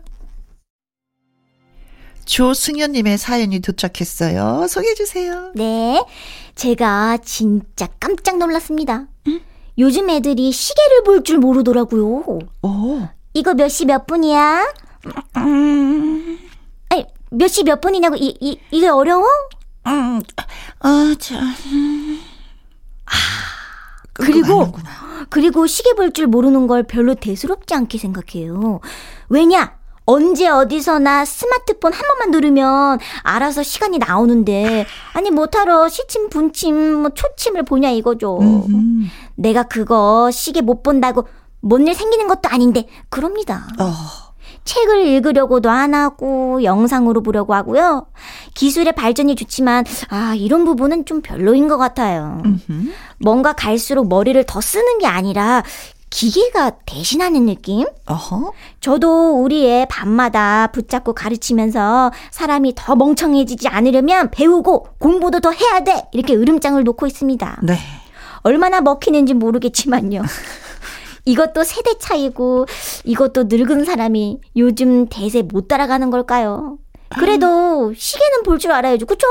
[2.24, 4.66] 조승현님의 사연이 도착했어요.
[4.68, 5.52] 소개해주세요.
[5.54, 6.04] 네.
[6.54, 9.06] 제가 진짜 깜짝 놀랐습니다.
[9.78, 12.38] 요즘 애들이 시계를 볼 줄 모르더라고요.
[12.62, 13.08] 오.
[13.32, 14.72] 이거 몇 시 몇 분이야?
[16.90, 19.24] 아니, 몇 시 몇 분이냐고, 이, 이, 이게 어려워?
[19.86, 20.20] 음,
[20.80, 21.36] 아, 자.
[24.18, 24.72] 그리고,
[25.30, 28.80] 그리고 시계 볼 줄 모르는 걸 별로 대수롭지 않게 생각해요.
[29.28, 29.76] 왜냐?
[30.10, 37.64] 언제 어디서나 스마트폰 한 번만 누르면 알아서 시간이 나오는데, 아니, 못하러 시침, 분침, 뭐, 초침을
[37.64, 38.38] 보냐 이거죠.
[38.40, 39.10] 음.
[39.36, 41.28] 내가 그거 시계 못 본다고
[41.60, 43.66] 뭔 일 생기는 것도 아닌데, 그럽니다.
[43.78, 43.92] 어.
[44.68, 48.06] 책을 읽으려고도 안 하고 영상으로 보려고 하고요.
[48.52, 52.42] 기술의 발전이 좋지만 아 이런 부분은 좀 별로인 것 같아요.
[52.44, 52.92] 음흠.
[53.18, 55.62] 뭔가 갈수록 머리를 더 쓰는 게 아니라
[56.10, 57.86] 기계가 대신하는 느낌?
[58.06, 58.52] 어허.
[58.80, 66.04] 저도 우리 애 밤마다 붙잡고 가르치면서 사람이 더 멍청해지지 않으려면 배우고 공부도 더 해야 돼
[66.12, 67.60] 이렇게 으름장을 놓고 있습니다.
[67.62, 67.78] 네.
[68.42, 70.22] 얼마나 먹히는지 모르겠지만요.
[71.28, 72.64] 이것도 세대 차이고
[73.04, 76.78] 이것도 늙은 사람이 요즘 대세 못 따라가는 걸까요?
[77.18, 79.04] 그래도 시계는 볼 줄 알아야죠.
[79.06, 79.26] 그쵸?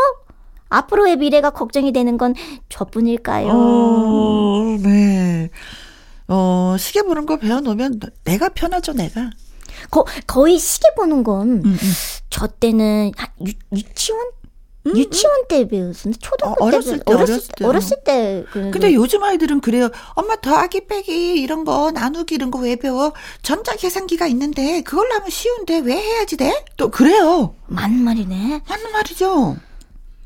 [0.70, 2.36] 앞으로의 미래가 걱정이 되는 건
[2.70, 3.48] 저뿐일까요?
[3.52, 5.50] 어, 네.
[6.28, 9.32] 어, 시계 보는 거 배워놓으면 내가 편하죠, 내가.
[9.90, 11.78] 거, 거의 시계 보는 건 음, 음.
[12.30, 14.28] 저 때는 한 유, 유치원?
[14.96, 17.66] 유치원 때 배웠는데 초등학교 어, 때 어렸을 때, 어렸을 어렸을 때 때.
[17.66, 19.90] 어렸을 때 그- 근데 요즘 아이들은 그래요.
[20.14, 23.14] 엄마 더하기 빼기 이런 거 나누기 이런 거 왜 배워?
[23.42, 26.66] 전자 계산기가 있는데 그걸로 하면 쉬운데 왜 해야지 돼?
[26.78, 27.54] 또 그래요.
[27.68, 28.62] 맞는 말이네.
[28.68, 29.58] 맞는 말이죠.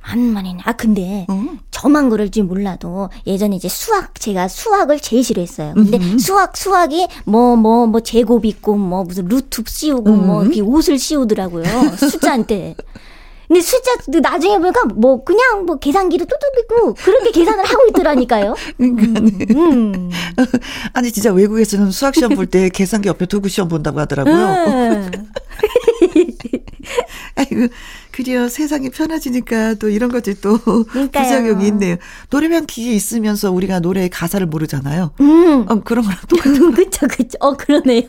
[0.03, 0.59] 맞는 말이네.
[0.65, 1.59] 아 근데 응.
[1.69, 5.75] 저만 그럴지 몰라도 예전에 이제 수학 제가 수학을 제일 싫어했어요.
[5.75, 6.17] 근데 음흠.
[6.17, 10.45] 수학 수학이 뭐뭐 뭐 제곱 있고 뭐 무슨 루트 씌우고 뭐 음.
[10.45, 11.63] 이렇게 옷을 씌우더라고요.
[11.97, 12.75] 숫자한테.
[13.51, 18.55] 근데 숫자 나중에 보니까 뭐 그냥 뭐 계산기도 뚜둑이고 그렇게 계산을 하고 있더라니까요.
[18.79, 20.09] 음.
[20.93, 24.35] 아니 진짜 외국에서는 수학 시험 볼 때 계산기 옆에 두고 시험 본다고 하더라고요.
[24.67, 25.11] 음.
[27.35, 27.67] 아이고,
[28.11, 28.47] 그래요.
[28.47, 31.23] 세상이 편해지니까 또 이런 것들이 또 그러니까요.
[31.23, 31.97] 부작용이 있네요.
[32.29, 35.11] 노래방 기계 있으면서 우리가 노래의 가사를 모르잖아요.
[35.19, 35.65] 음.
[35.67, 36.37] 어, 그런 거랑 또
[36.71, 37.37] 그쵸 그쵸.
[37.41, 38.03] 어 그러네요.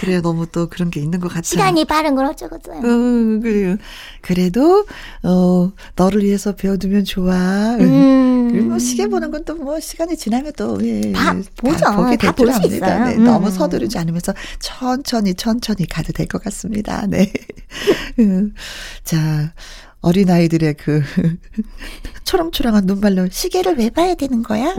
[0.00, 0.20] 그래요.
[0.22, 1.42] 너무 또 그런 게 있는 것 같아요.
[1.44, 2.78] 시간이 빠른 걸 어쩌겠어요.
[2.78, 3.76] 어, 그래요.
[4.20, 4.86] 그래도
[5.22, 7.76] 어 너를 위해서 배워두면 좋아.
[7.80, 8.48] 음.
[8.50, 11.84] 그리고 뭐 시계 보는 건 또 뭐 시간이 지나면 또 예, 다 보죠.
[11.96, 12.86] 보게 다될줄 볼수 압니다.
[12.86, 13.04] 있어요.
[13.06, 13.24] 네, 음.
[13.24, 17.06] 너무 서두르지 않으면서 천천히 천천히 가도 될 것 같습니다.
[17.06, 17.32] 네.
[18.20, 18.52] 음.
[19.04, 19.52] 자.
[20.02, 21.02] 어린아이들의 그
[22.24, 24.72] 초롱초롱한 눈발로 시계를 왜 봐야 되는 거야?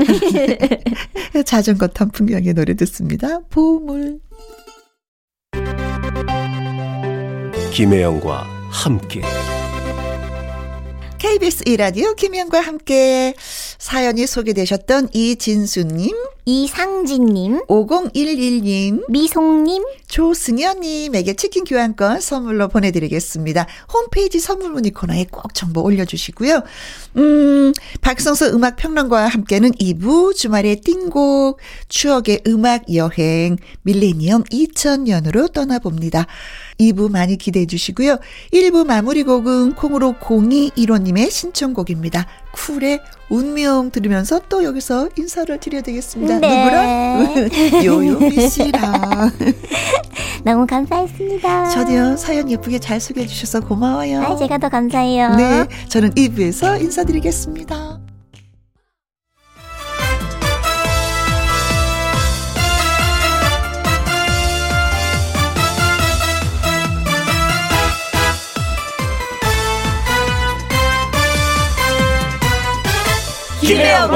[1.46, 3.40] 자전거 탄 풍경의 노래 듣습니다.
[3.50, 4.20] 보물.
[7.78, 9.22] 김혜영과 함께
[11.20, 13.36] KBS 1라디오 김현과 함께
[13.78, 16.10] 사연이 소개되셨던 이진수님,
[16.46, 23.68] 이상진님, 5011님, 미송님, 조승현님에게 치킨 교환권 선물로 보내드리겠습니다.
[23.94, 26.64] 홈페이지 선물 문의 코너에 꼭 정보 올려주시고요.
[27.18, 31.60] 음, 박성서 음악평론가와 함께는 2부 주말의 띵곡,
[31.90, 36.26] 추억의 음악 여행, 밀레니엄 2000년으로 떠나봅니다.
[36.80, 38.18] 2부 많이 기대해 주시고요.
[38.54, 42.26] 1부 마무리 곡은 콩으로 0215님의 신청곡입니다.
[42.52, 46.40] 쿨의 운명 들으면서 또 여기서 인사를 드려야 되겠습니다.
[46.40, 46.66] 네.
[46.66, 47.84] 누구랑?
[47.86, 49.32] 요요미 씨랑.
[50.44, 51.70] 너무 감사했습니다.
[51.70, 54.22] 저도요, 사연 예쁘게 잘 소개해 주셔서 고마워요.
[54.22, 55.36] 아, 제가 더 감사해요.
[55.36, 58.07] 네, 저는 2부에서 인사드리겠습니다.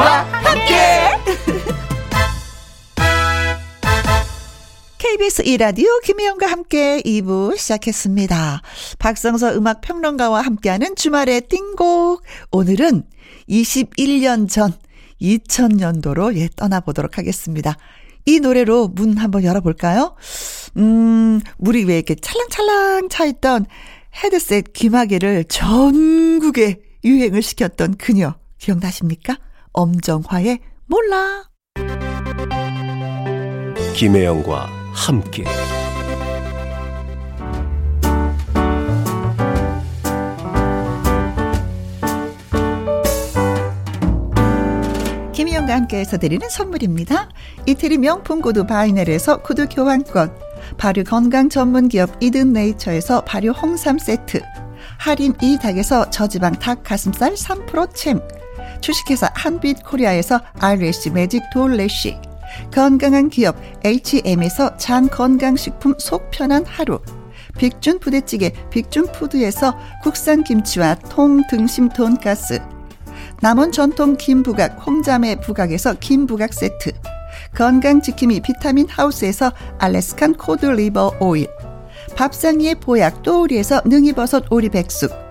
[0.02, 0.76] 김혜영과 함께.
[4.98, 8.62] KBS 2라디오 김혜영과 함께 2부 시작했습니다.
[8.98, 12.24] 박성서 음악 평론가와 함께하는 주말의 띵곡.
[12.52, 13.04] 오늘은
[13.48, 14.74] 21년 전
[15.22, 17.78] 2000년도로 예, 떠나보도록 하겠습니다.
[18.26, 20.16] 이 노래로 문 한번 열어볼까요?
[20.78, 23.68] 음, 물이 왜 이렇게 찰랑찰랑 차있던
[24.24, 28.34] 헤드셋 귀마개를 전국에 유행을 시켰던 그녀.
[28.58, 29.38] 기억나십니까?
[29.74, 31.44] 엄정화의 몰라.
[33.96, 35.44] 김혜영과 함께
[45.34, 47.30] 김희영과 함께해서 드리는 선물입니다.
[47.66, 50.36] 이태리 명품 구두 바이넬에서 구두 교환권,
[50.78, 54.42] 발효 건강 전문 기업 이든 네이처에서 발효 홍삼 세트.
[55.00, 58.20] 할인 이 닭에서 저지방 닭 가슴살 3% 챔.
[58.82, 62.18] 주식회사 한빛 코리아에서 RSC 매직 돌래쉬.
[62.74, 67.00] 건강한 기업 H&M에서 장 건강식품 속 편한 하루.
[67.58, 72.62] 빅준 부대찌개 빅준푸드에서 국산 김치와 통 등심 돈가스.
[73.42, 76.92] 남원 전통 김부각 홍자매 부각에서 김부각 세트.
[77.56, 81.48] 건강지킴이 비타민 하우스에서 Alaskan cod liver oil.
[82.16, 85.31] 밥상위의 보약 또우리에서 능이버섯 오리백숙.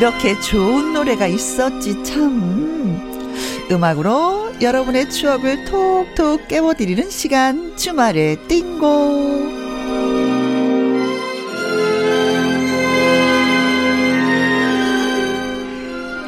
[0.00, 2.98] 이렇게 좋은 노래가 있었지, 참.
[3.70, 9.60] 음악으로 여러분의 추억을 톡톡 깨워드리는 시간, 주말의 띵고.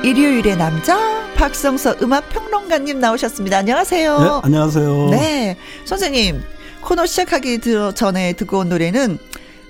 [0.05, 0.99] 일요일의 남자,
[1.37, 3.59] 박성서 음악 평론가님 나오셨습니다.
[3.59, 4.19] 안녕하세요.
[4.19, 5.09] 네, 안녕하세요.
[5.11, 6.43] 네, 선생님
[6.81, 9.19] 코너 시작하기 들- 전에 듣고 온 노래는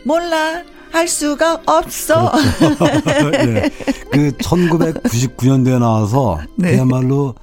[0.04, 2.32] 몰라 할 수가 없어.
[3.32, 3.70] 네.
[4.12, 6.72] 그 1999년도에 나와서 네.
[6.72, 7.34] 그야말로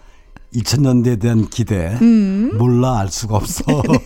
[0.53, 2.51] 2000년대에 대한 기대 음.
[2.57, 3.63] 몰라 알 수가 없어.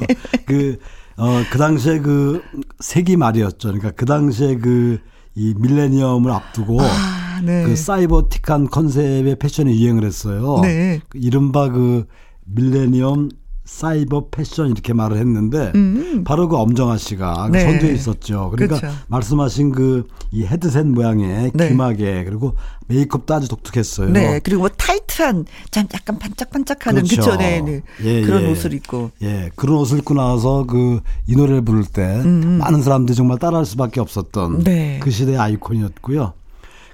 [0.46, 0.78] 그
[1.18, 2.42] 어, 그 당시에 그
[2.80, 3.68] 세기 말이었죠.
[3.70, 5.00] 그러니까 그 당시에 그
[5.36, 7.64] 이 밀레니엄을 앞두고 아, 네.
[7.64, 10.60] 그 사이버틱한 컨셉의 패션이 유행을 했어요.
[10.62, 11.02] 네.
[11.10, 12.06] 그 이른바 그
[12.46, 13.30] 밀레니엄
[13.66, 16.24] 사이버 패션 이렇게 말을 했는데 음.
[16.26, 17.64] 바로 그 엄정아 씨가 그 네.
[17.64, 18.50] 선두에 있었죠.
[18.52, 18.98] 그러니까 그렇죠.
[19.08, 21.70] 말씀하신 그 이 헤드셋 모양의 네.
[21.70, 22.56] 귀마개 그리고
[22.88, 24.10] 메이크업도 아주 독특했어요.
[24.10, 27.22] 네, 그리고 뭐 타이트한, 참 약간 반짝반짝하는 그렇죠.
[27.22, 27.82] 그쵸, 네, 네.
[28.04, 28.52] 예, 그런 예.
[28.52, 29.12] 옷을 입고.
[29.22, 34.00] 예, 그런 옷을 입고 나와서 그 이 노래를 부를 때 많은 사람들이 정말 따라할 수밖에
[34.02, 35.00] 없었던 음, 네.
[35.04, 36.34] 그 시대의 아이콘이었고요.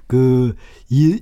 [0.06, 0.54] 그
[0.90, 1.18] 이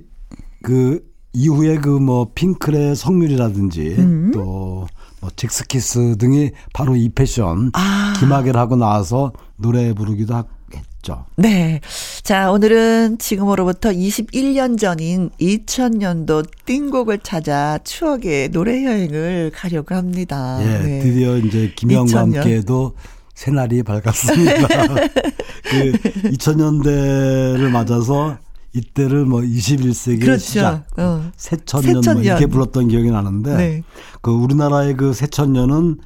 [0.61, 0.99] 그
[1.31, 4.31] 이후에 그 뭐 핑클의 성률이라든지 음.
[4.33, 4.87] 또
[5.21, 8.13] 뭐 잭스키스 등이 바로 이 패션 아.
[8.19, 11.25] 기마개를 하고 나와서 노래 부르기도 하- 했죠.
[11.35, 11.79] 네.
[12.23, 20.59] 자, 오늘은 지금으로부터 21년 전인 2000년도 띵곡을 찾아 추억의 노래 여행을 가려고 합니다.
[20.61, 20.99] 예, 네.
[20.99, 22.35] 드디어 이제 김영과 2000년.
[22.35, 22.95] 함께도
[23.33, 24.67] 새날이 밝았습니다.
[25.63, 25.91] 그
[26.31, 28.37] 2000년대를 맞아서
[28.73, 30.39] 이때를 뭐 21세기 그렇죠.
[30.43, 31.31] 시작, 어.
[31.37, 32.23] 새천년 뭐 새천년.
[32.23, 33.83] 이렇게 불렀던 기억이 나는데 네.
[34.21, 35.97] 그 우리나라의 그 새천년은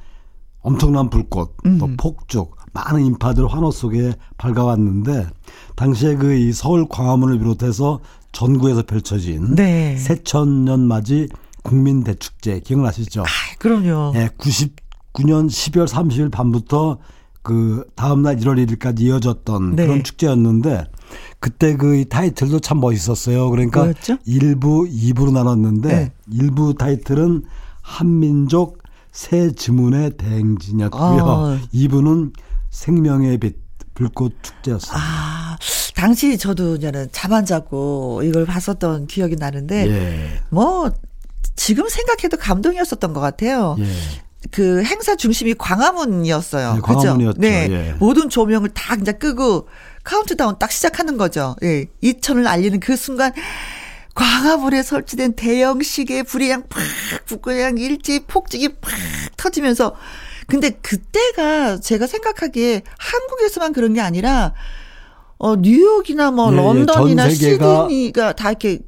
[0.60, 1.96] 엄청난 불꽃, 또 음.
[1.98, 5.26] 폭죽, 많은 인파들 환호 속에 밝아왔는데
[5.76, 8.00] 당시에 그 이 서울 광화문을 비롯해서
[8.32, 9.96] 전국에서 펼쳐진 네.
[9.96, 11.28] 새천년 맞이
[11.62, 13.22] 국민 대축제 기억나시죠?
[13.22, 13.26] 아,
[13.58, 14.12] 그럼요.
[14.16, 16.98] 예, 99년 12월 30일 밤부터
[17.44, 19.86] 그 다음날 1월 1일까지 이어졌던 네.
[19.86, 20.86] 그런 축제였는데
[21.38, 23.50] 그때 그이 타이틀도 참 멋있었어요.
[23.50, 24.16] 그러니까 뭐였죠?
[24.26, 26.12] 1부, 2부로 나눴는데 네.
[26.32, 27.42] 일 1부 타이틀은
[27.82, 31.24] 한민족 새 지문의 대행진이었고요.
[31.24, 31.60] 아.
[31.72, 32.32] 2부는
[32.70, 34.98] 생명의 빛 불꽃 축제였어요.
[34.98, 35.56] 아,
[35.94, 40.40] 당시 저도 이제는 잠 안 자고 이걸 봤었던 기억이 나는데, 예.
[40.50, 40.90] 뭐,
[41.54, 43.76] 지금 생각해도 감동이었었던 것 같아요.
[43.78, 43.84] 예.
[44.50, 46.74] 그 행사 중심이 광화문이었어요.
[46.74, 46.80] 네?
[46.80, 47.40] 광화문이었죠.
[47.40, 47.68] 네.
[47.70, 47.94] 예.
[47.98, 49.68] 모든 조명을 다 이제 끄고
[50.04, 51.56] 카운트다운 딱 시작하는 거죠.
[51.62, 51.86] 예.
[52.02, 53.32] 2천을 알리는 그 순간
[54.14, 56.82] 광화문에 설치된 대형 시계 불이 그냥 팍
[57.26, 58.92] 붙고 그냥 일찍 폭죽이 팍
[59.36, 59.96] 터지면서
[60.46, 64.52] 근데 그때가 제가 생각하기에 한국에서만 그런 게 아니라
[65.38, 66.60] 어 뉴욕이나 뭐 예, 예.
[66.62, 67.24] 런던이나
[67.88, 68.84] 시드니가 다 이렇게 토-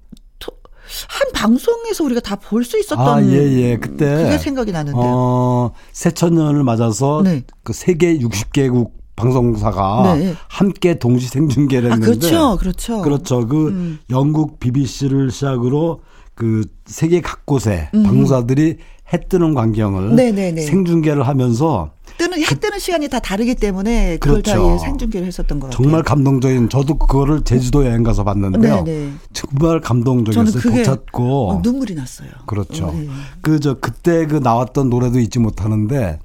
[1.09, 3.77] 한 방송에서 우리가 다 볼 수 있었던 아, 예, 예.
[3.77, 5.03] 그때 그게 생각이 나는데요.
[5.05, 7.43] 어, 새천년을 맞아서 네.
[7.65, 10.35] 그 세계 60개국 방송사가 네.
[10.49, 12.57] 함께 동시 생중계를 아, 했는데 그렇죠.
[12.59, 13.03] 그렇죠.
[13.03, 13.47] 그렇죠.
[13.47, 13.99] 그 음.
[14.11, 16.01] 영국 BBC를 시작으로
[16.35, 18.03] 그 세계 각 곳에 음.
[18.03, 18.77] 방송사들이
[19.13, 20.63] 해 뜨는 광경을 네네네.
[20.63, 24.75] 생중계를 하면서 뜨는 해 뜨는 시간이 다 다르기 때문에 그걸 다 그렇죠.
[24.75, 25.83] 예, 생중계를 했었던 것 같아요.
[25.83, 28.85] 정말 감동적인 저도 그거를 제주도 여행 가서 봤는데요.
[28.85, 29.13] 네네.
[29.33, 30.63] 정말 저는 감동적이었어요.
[30.63, 32.29] 그게 벅찼고 어, 눈물이 났어요.
[32.47, 32.87] 그렇죠.
[32.87, 33.09] 어, 네.
[33.41, 36.19] 그저 그때 그 나왔던 노래도 잊지 못하는데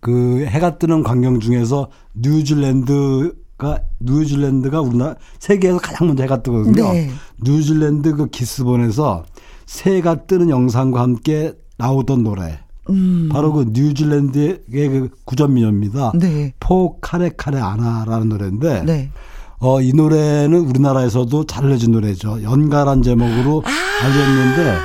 [0.00, 6.92] 그 해가 뜨는 광경 중에서 뉴질랜드 가 뉴질랜드가 우리나라 세계에서 가장 먼저 해가 뜨거든요.
[6.92, 7.10] 네.
[7.42, 9.24] 뉴질랜드 그 기스본에서
[9.64, 12.58] 새가 뜨는 영상과 함께 나오던 노래.
[12.90, 13.28] 음.
[13.30, 16.12] 바로 그 뉴질랜드의 그 구전민요입니다.
[16.14, 16.54] 네.
[16.60, 19.10] 포 카레 카레 아나라는 노래인데 네.
[19.58, 22.42] 어, 이 노래는 우리나라에서도 잘 알려진 노래죠.
[22.42, 23.62] 연가란 제목으로
[24.02, 24.78] 알려졌는데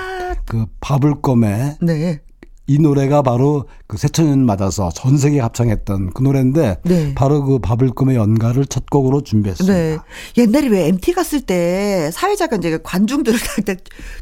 [0.46, 2.22] 그 바블검의 네.
[2.68, 7.14] 이 노래가 바로 그 새천년 맞아서 전 세계 합창했던 그 노래인데 네.
[7.16, 9.74] 바로 그 바블검의 연가를 첫 곡으로 준비했습니다.
[9.74, 9.98] 네.
[10.38, 13.74] 옛날에 왜 MT 갔을 때 사회자가 이제 관중들을 다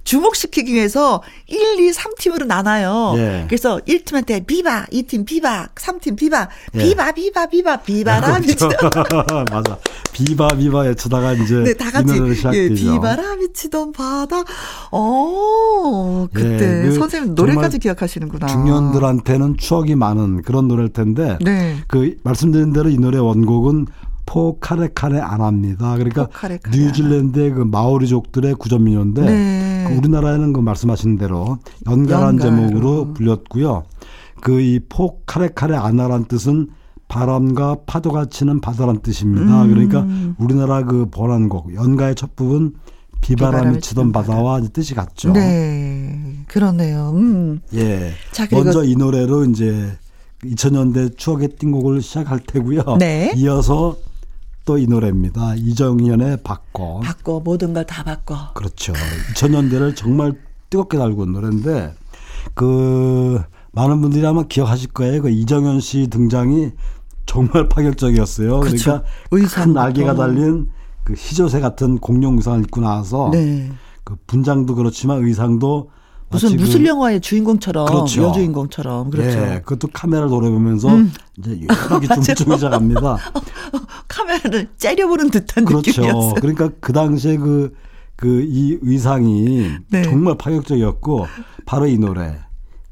[0.03, 3.13] 주목시키기 위해서 1, 2, 3팀으로 나눠요.
[3.17, 3.45] 예.
[3.47, 6.79] 그래서 1팀한테 비바, 2팀 비바, 3팀 비바, 예.
[6.79, 8.67] 비바, 비바, 비바, 비바라 그렇죠.
[8.67, 9.45] 미치던.
[9.51, 9.77] 맞아.
[10.11, 12.13] 비바 비바 외치다가 이제 네, 다이 같이
[12.53, 12.69] 예.
[12.69, 14.43] 비바람 이 치던 바다.
[14.91, 18.47] 어, 그때 예, 그 선생님 노래까지 기억하시는 구나.
[18.47, 21.75] 중년들한테는 추억이 많은 그런 노래일 텐데 네.
[21.87, 23.87] 그 말씀드린 대로 이 노래 원곡은
[24.25, 25.95] Pokarekare Ana입니다.
[25.95, 29.85] 그러니까 Pokarekare 뉴질랜드의 그 마오리족들의 구전민요인데 네.
[29.87, 31.57] 그 우리나라에는 그 말씀하신 대로
[31.89, 32.37] 연가란.
[32.39, 33.83] 제목으로 불렸고요.
[34.41, 36.67] 그 이 Pokarekare Ana란 뜻은
[37.09, 39.63] 바람과 파도가 치는 바다란 뜻입니다.
[39.63, 39.69] 음.
[39.69, 40.05] 그러니까
[40.37, 42.75] 우리나라 그 번안곡 연가의 첫 부분
[43.21, 44.27] 비바람이 치던 바다.
[44.27, 45.31] 바다와 뜻이 같죠.
[45.33, 46.35] 네.
[46.47, 47.11] 그러네요.
[47.15, 47.61] 음.
[47.73, 48.13] 예.
[48.31, 49.97] 자, 먼저 이 노래로 이제
[50.43, 52.97] 2000년대 추억의 띵곡을 시작할 테고요.
[52.99, 53.33] 네.
[53.35, 53.97] 이어서
[54.65, 55.55] 또 이 노래입니다.
[55.55, 56.99] 이정현의 바꿔.
[56.99, 58.53] 바꿔 모든 걸 다 바꿔.
[58.53, 58.93] 그렇죠.
[59.33, 60.33] 2000년대를 정말
[60.69, 61.93] 뜨겁게 달고 온 노래인데
[62.53, 65.23] 그 많은 분들이 아마 기억하실 거예요.
[65.23, 66.69] 그 이정현 씨 등장이
[67.25, 68.59] 정말 파격적이었어요.
[68.59, 68.83] 그렇죠.
[68.83, 69.63] 그러니까 의상부터.
[69.65, 70.69] 큰 날개가 달린
[71.09, 73.71] 그 희조새 같은 공룡 의상을 입고 나와서 네.
[74.03, 75.89] 그 분장도 그렇지만 의상도
[76.29, 78.21] 무슨 그 무술 영화의 주인공처럼 그렇죠.
[78.25, 79.39] 여주인공처럼 그렇죠.
[79.39, 79.43] 음.
[79.43, 80.89] 예, 그것도 카메라를 돌아보면서
[81.39, 81.65] 이제 이렇게
[82.07, 82.21] 맞아요.
[82.21, 83.17] 춤추기 시작합니다.
[84.07, 85.89] 카메라를 째려보는 듯한 그렇죠.
[85.89, 86.33] 느낌이었어요.
[86.35, 87.73] 그러니까 그 당시에 그,
[88.15, 90.03] 그 이 의상이 네.
[90.03, 91.25] 정말 파격적이었고
[91.65, 92.37] 바로 이 노래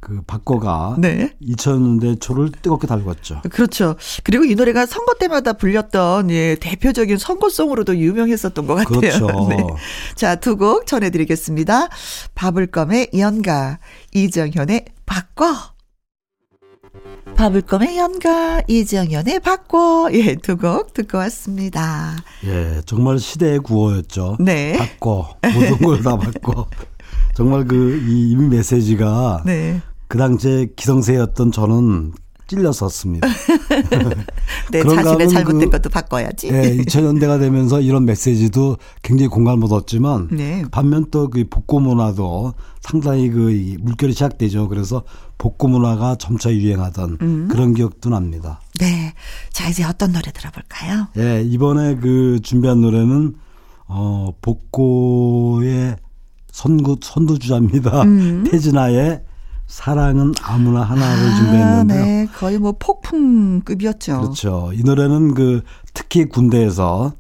[0.08, 1.34] 그 박거가 네.
[1.41, 3.41] 2000년대 초를 뜨겁게 달궜죠.
[3.52, 3.98] 그렇죠.
[4.24, 9.00] 그리고 이 노래가 선거 때마다 불렸던 예, 대표적인 선거송으로도 유명했었던 것 같아요.
[9.02, 9.28] 그렇죠.
[9.50, 9.58] 네.
[10.15, 11.89] 자, 두 곡 전해드리겠습니다.
[12.36, 13.80] 바블검의 연가,
[14.13, 15.46] 이정현의 바꿔.
[17.36, 20.10] 바블검의 연가, 이정현의 바꿔.
[20.13, 22.15] 예, 두 곡 듣고 왔습니다.
[22.46, 24.38] 예, 정말 시대의 구호였죠.
[24.39, 24.78] 네.
[24.78, 26.67] 바꿔 모든 걸 다 바꿔.
[27.36, 29.80] 정말 그 이 이미 메시지가 네.
[30.08, 32.13] 그 당시에 기성세였던 저는
[32.48, 33.28] 찔렸었습니다.
[34.72, 36.48] 내 그런가 자신의 잘못된 그- 것도 바꿔야지.
[36.48, 40.63] 예, 2000년대가 되면서 이런 메시지도 굉장히 공감을 얻었지만 네.
[40.72, 44.70] 반면 또 그 복고 문화도 상당히 그이 물결이 시작되죠.
[44.70, 45.04] 그래서
[45.38, 47.48] 복고 문화가 점차 유행하던 음.
[47.52, 48.62] 그런 기억도 납니다.
[48.80, 49.13] 네.
[49.52, 51.08] 자, 이제 어떤 노래 들어볼까요?
[51.17, 53.36] 예, 이번에 그 준비한 노래는
[53.89, 55.98] 어 복고의
[56.52, 58.04] 선구 선두주자입니다.
[58.04, 58.46] 음.
[58.50, 59.22] 태진아의
[59.67, 62.06] 사랑은 아무나 하나를 준비했는데요.
[62.06, 62.27] 네.
[62.38, 64.21] 거의 뭐 폭풍급이었죠.
[64.21, 64.71] 그렇죠.
[64.73, 65.62] 이 노래는 그
[65.93, 67.13] 특히 군대에서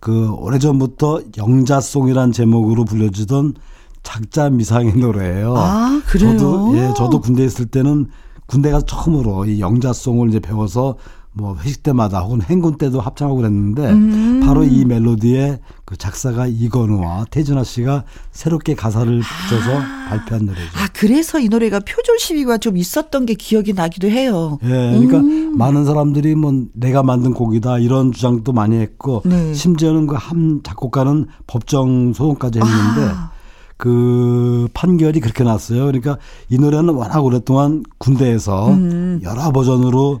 [0.00, 3.54] 그 오래전부터 영자송이란 제목으로 불려지던
[4.02, 5.54] 작자 미상의 노래예요.
[5.56, 6.36] 아, 그래요?
[6.36, 8.08] 저도 예, 저도 군대에 있을 때는
[8.46, 10.96] 군대 가서 처음으로 이 영자송을 이제 배워서
[11.34, 14.42] 뭐 회식 때마다 혹은 행군 때도 합창하고 그랬는데 음.
[14.44, 20.66] 바로 이 멜로디에 그 작사가 이건우와 태진아 씨가 새롭게 가사를 붙여서 발표한 노래죠.
[20.76, 24.58] 아, 그래서 이 노래가 표절 시비가 좀 있었던 게 기억이 나기도 해요.
[24.64, 25.56] 예, 그러니까 음.
[25.56, 29.52] 많은 사람들이 뭐 내가 만든 곡이다 이런 주장도 많이 했고 네.
[29.54, 33.32] 심지어는 그 한 작곡가는 법정 소송까지 했는데 아.
[33.76, 35.86] 그 판결이 그렇게 났어요.
[35.86, 36.16] 그러니까
[36.48, 39.20] 이 노래는 워낙 오랫동안 군대에서 음.
[39.24, 40.20] 여러 버전으로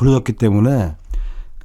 [0.00, 0.96] 불러졌기 때문에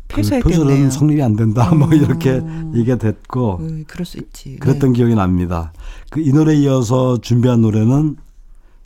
[0.08, 0.21] 그.
[0.41, 1.71] 표절은 성립이 안 된다.
[1.74, 2.41] 뭐 이렇게
[2.76, 4.58] 얘기가 됐고 음, 그럴 수 있지.
[4.58, 5.71] 그랬던 기억이 납니다.
[6.10, 8.17] 그 이 노래에 이어서 준비한 노래는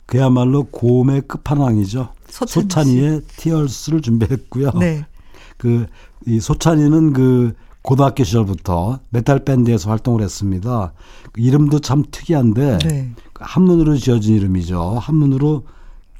[0.06, 2.08] 그야말로 고음의 끝판왕이죠.
[2.28, 4.70] 소찬이 소찬이의 티얼스를 준비했고요.
[4.78, 5.04] 네.
[5.58, 10.92] 그이 소찬이는 그 고등학교 시절부터 메탈 밴드에서 활동을 했습니다.
[11.32, 13.10] 그 이름도 참 특이한데 네.
[13.32, 14.98] 그 한문으로 지어진 이름이죠.
[15.00, 15.64] 한문으로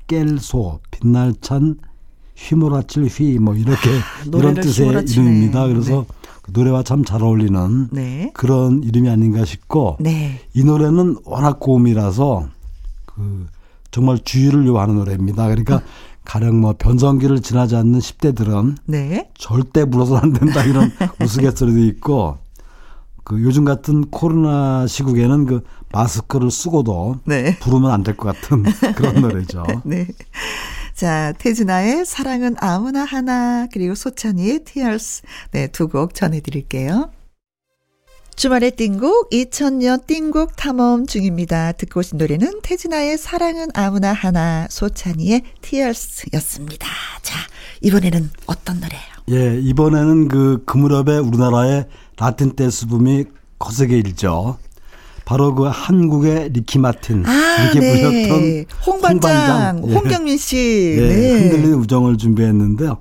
[0.09, 1.76] 깰소 빛날 찬
[2.49, 5.26] 휘몰아칠 휘 뭐 이렇게 이런 노래를 뜻의 휘몰아치네.
[5.26, 5.66] 이름입니다.
[5.68, 6.16] 그래서 네.
[6.43, 8.30] 그 노래와 참 잘 어울리는 네.
[8.34, 10.41] 그런 이름이 아닌가 싶고 네.
[10.55, 12.49] 이 노래는 워낙 고음이라서
[13.07, 13.47] 그
[13.91, 15.45] 정말 주의를 요하는 노래입니다.
[15.49, 15.82] 그러니까
[16.24, 19.30] 가령 뭐 변성기를 지나지 않는 10대들은 네.
[19.36, 22.38] 절대 불러서는 안 된다 이런 우스갯소리도 있고
[23.24, 25.62] 그 요즘 같은 코로나 시국에는 그
[25.93, 27.59] 마스크를 쓰고도 네.
[27.59, 28.62] 부르면 안 될 것 같은
[28.95, 29.64] 그런 노래죠.
[31.01, 31.07] 네.
[31.07, 35.22] 자, 태진아의 사랑은 아무나 하나, 그리고 소찬이의 Tears.
[35.53, 37.11] 네, 두 곡 전해드릴게요.
[38.36, 41.72] 주말의 띵곡 2000년 띵곡 탐험 중입니다.
[41.72, 46.86] 듣고 오신 노래는 태진아의 사랑은 아무나 하나 소찬이의 Tears였습니다.
[47.22, 47.38] 자
[47.82, 49.03] 이번에는 어떤 노래예요?
[49.30, 51.86] 예, 이번에는 그 그 무렵에 우리나라의
[52.18, 53.24] 라틴 댄스 붐이
[53.59, 54.59] 거세게 일죠.
[55.31, 57.22] 바로 그 한국의 리키 마틴
[57.62, 58.64] 이렇게 불렸던 네.
[58.85, 59.89] 홍반장, 홍반장.
[59.89, 59.95] 예.
[59.95, 60.97] 홍경민 씨.
[60.99, 61.33] 예, 네.
[61.39, 62.99] 흔들린 우정을 준비했는데요.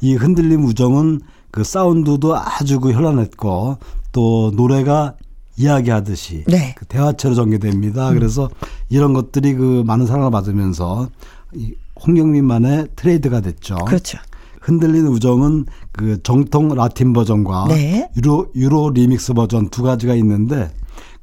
[0.00, 1.20] 이 흔들림 우정은
[1.50, 3.78] 그 사운드도 아주 그 현란했고
[4.12, 5.16] 또 노래가
[5.56, 6.76] 이야기하듯이 네.
[6.78, 8.12] 그 대화체로 전개됩니다.
[8.12, 8.48] 그래서
[8.88, 11.08] 이런 것들이 그 많은 사랑을 받으면서
[11.54, 11.74] 이
[12.06, 13.74] 홍경민만의 트레이드가 됐죠.
[13.84, 14.18] 그렇죠.
[14.60, 18.08] 흔들린 우정은 그 정통 라틴 버전과 네.
[18.16, 20.70] Euro Euro remix 버전 두 가지가 있는데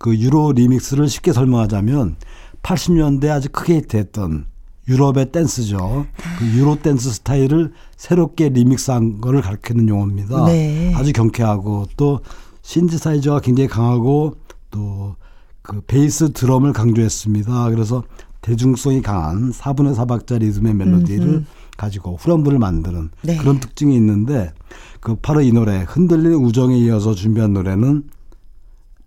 [0.01, 2.15] 그 Euro remix를 쉽게 설명하자면
[2.63, 4.45] 80년대 아주 크게 히트했던
[4.87, 6.05] 유럽의 댄스죠.
[6.39, 10.45] 그 유로 댄스 스타일을 새롭게 remix한 거를 가리키는 용어입니다.
[10.45, 10.93] 네.
[10.95, 12.21] 아주 경쾌하고 또
[12.63, 14.35] 신시사이저가 굉장히 강하고
[14.69, 15.15] 또
[15.61, 17.69] 그 베이스 드럼을 강조했습니다.
[17.69, 18.03] 그래서
[18.41, 21.45] 대중성이 강한 4분의 4박자 리듬의 멜로디를
[21.77, 23.37] 가지고 후렴부를 만드는 네.
[23.37, 24.51] 그런 특징이 있는데
[24.99, 28.03] 그 바로 이 노래 흔들리는 우정에 이어서 준비한 노래는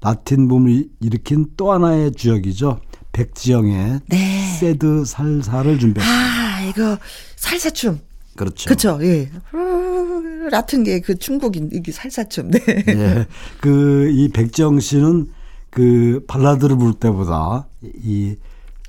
[0.04, 2.78] 라틴 붐을 일으킨 또 하나의 주역이죠.
[3.12, 4.56] 백지영의 네.
[4.60, 6.04] 새드 살사를 준비했습니다.
[6.04, 6.98] 아 이거
[7.36, 8.00] 살사춤.
[8.36, 8.64] 그렇죠.
[8.68, 8.98] 그렇죠.
[9.02, 9.30] 예.
[9.50, 12.50] 후, 라튼 게그 중국인 이게 살사춤.
[12.50, 12.60] 네.
[12.88, 13.26] 예.
[13.60, 15.28] 그이 백지영 씨는
[15.70, 18.36] 그 발라드를 부를 때보다 이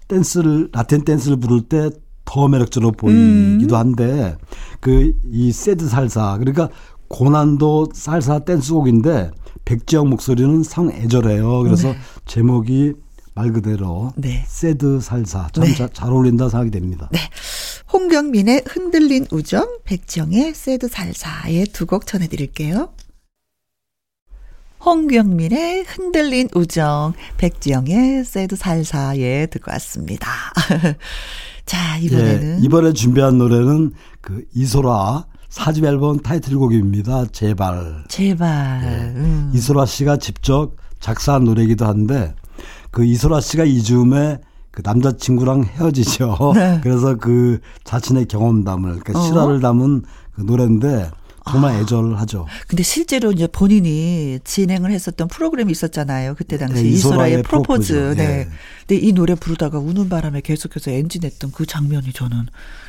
[0.07, 1.89] 댄스를 라틴 댄스를 부를 때
[2.26, 4.36] 더 매력적으로 보이기도 한데
[4.82, 6.70] 그 이 Sad Salsa 그러니까
[7.07, 9.30] 고난도 살사 댄스곡인데
[9.66, 11.64] 백지영 목소리는 참 애절해요.
[11.63, 11.93] 그래서
[12.26, 12.93] 제목이
[13.34, 14.45] 말 그대로 네.
[14.47, 15.76] Sad Salsa 참 네.
[15.91, 17.09] 잘 어울린다 생각이 됩니다.
[17.91, 22.89] 홍경민의 흔들린 우정, 백지영의 Sad Salsa의 두 곡 전해드릴게요.
[24.86, 30.28] 홍경민의 흔들린 우정, 백지영의 새드 살사에 듣고 왔습니다.
[31.66, 32.59] 자, 이번에는.
[32.61, 37.28] 예, 이번에 준비한 노래는 그 이소라 사집 앨범 타이틀곡입니다.
[37.32, 38.04] 제발.
[38.08, 38.82] 제발.
[39.16, 39.52] 음.
[39.54, 42.34] 이소라 씨가 직접 작사한 노래이기도 한데
[42.91, 44.39] 그 이소라 씨가 이즈음에
[44.72, 46.54] 그 남자친구랑 헤어지죠.
[46.56, 46.80] 네.
[46.84, 49.22] 그래서 그 자신의 경험담을 그러니까 어?
[49.24, 51.10] 실화를 담은 그 노래인데
[51.50, 52.46] 정말 애절하죠.
[52.68, 56.36] 근데 실제로 이제 본인이 진행을 했었던 프로그램이 있었잖아요.
[56.36, 57.93] 그때 당시 네, 이소라의 프로포즈.
[57.93, 58.16] 프로포즈.
[58.18, 58.24] 네.
[58.24, 58.48] 예.
[58.88, 62.46] 근데 이 노래 부르다가 우는 바람에 계속해서 엔진했던 그 장면이 저는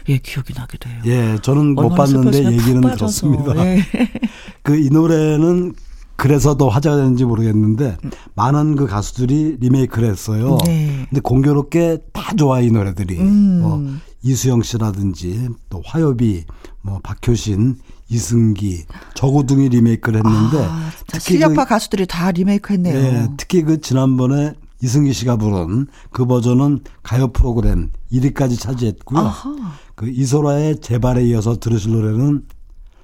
[0.08, 1.02] 예 기억이 나기도 해요.
[1.06, 2.80] 예, 저는 못 봤는데 얘기는.
[2.80, 3.56] 들었습니다.
[3.66, 3.82] 예.
[4.62, 5.74] 그이 노래는
[6.16, 7.98] 그래서 더 화제가 됐는지 모르겠는데
[8.34, 10.56] 많은 그 가수들이 리메이크를 했어요.
[10.64, 11.06] 네.
[11.10, 13.18] 근데 공교롭게 다 좋아 이 노래들이.
[13.20, 13.60] 음.
[13.60, 13.86] 뭐
[14.22, 16.44] 이수영 씨라든지 또 화요비,
[16.82, 17.76] 뭐 박효신,
[18.08, 18.84] 이승기,
[19.14, 22.96] 저고둥이 리메이크를 했는데 아, 자, 특히 실력파 그, 가수들이 다 리메이크했네요.
[22.96, 29.20] 예, 특히 그 지난번에 이승기 씨가 부른 그 버전은 가요 프로그램 1위까지 차지했고요.
[29.20, 29.56] 아하.
[29.94, 32.44] 그 이소라의 제발에 이어서 들으실 노래는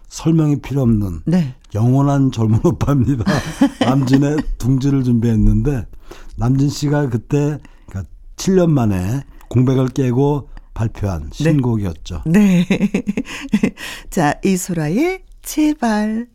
[0.09, 1.55] 설명이 필요 없는 네.
[1.75, 3.25] 영원한 젊은 오빠입니다.
[3.81, 5.87] 남진의 둥지를 준비했는데
[6.37, 10.49] 남진 씨가 그때 그러니까 7년 만에 공백을 깨고
[10.83, 12.23] 발표한 신곡이었죠.
[12.27, 12.67] 네.
[14.11, 16.27] 자, 이소라의 제발,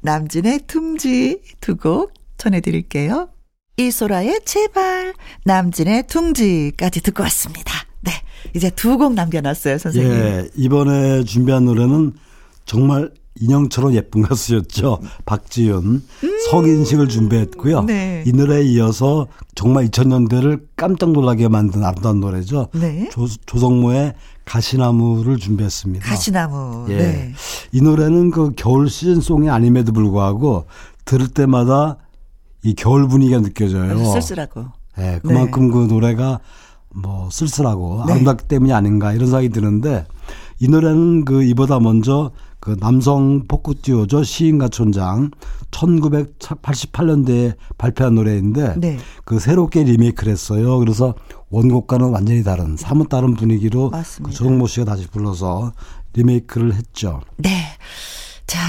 [0.00, 3.28] 남진의 둥지 두 곡 전해드릴게요.
[3.76, 7.72] 이소라의 제발, 남진의 둥지까지 듣고 왔습니다.
[8.00, 8.12] 네.
[8.54, 10.12] 이제 두 곡 남겨놨어요, 선생님.
[10.12, 12.12] 예, 이번에 준비한 노래는
[12.66, 13.10] 정말
[13.40, 15.00] 인형처럼 예쁜 가수였죠.
[15.24, 16.02] 박지윤
[16.50, 17.80] 성인식을 준비했고요.
[17.80, 17.86] 음.
[17.86, 18.22] 네.
[18.26, 22.68] 이 노래에 이어서 정말 2000년대를 깜짝 놀라게 만든 아름다운 노래죠.
[22.74, 23.08] 네.
[23.10, 24.14] 조, 조성모의
[24.44, 26.04] 가시나무를 준비했습니다.
[26.04, 26.86] 가시나무.
[26.90, 26.96] 예.
[26.96, 27.32] 네.
[27.72, 30.66] 이 노래는 그 겨울 시즌송이 아님에도 불구하고
[31.04, 31.96] 들을 때마다
[32.62, 33.96] 이 겨울 분위기가 느껴져요.
[34.12, 34.66] 쓸쓸하고.
[34.98, 36.40] 예, 그만큼 그 노래가
[36.94, 40.04] 뭐 쓸쓸하고 아름답기 때문이 아닌가 이런 생각이 드는데
[40.60, 42.30] 이 노래는 그 이보다 먼저
[42.62, 45.32] 그 남성 포크 듀오죠 시인과 촌장
[45.72, 48.98] 1988년대에 발표한 노래인데 네.
[49.24, 50.78] 그 새롭게 리메이크를 했어요.
[50.78, 51.16] 그래서
[51.50, 54.30] 원곡과는 완전히 다른 사뭇 다른 분위기로 맞습니다.
[54.30, 55.72] 그 조성모 씨가 다시 불러서
[56.12, 57.20] 리메이크를 했죠.
[57.36, 57.50] 네.
[58.46, 58.60] 자,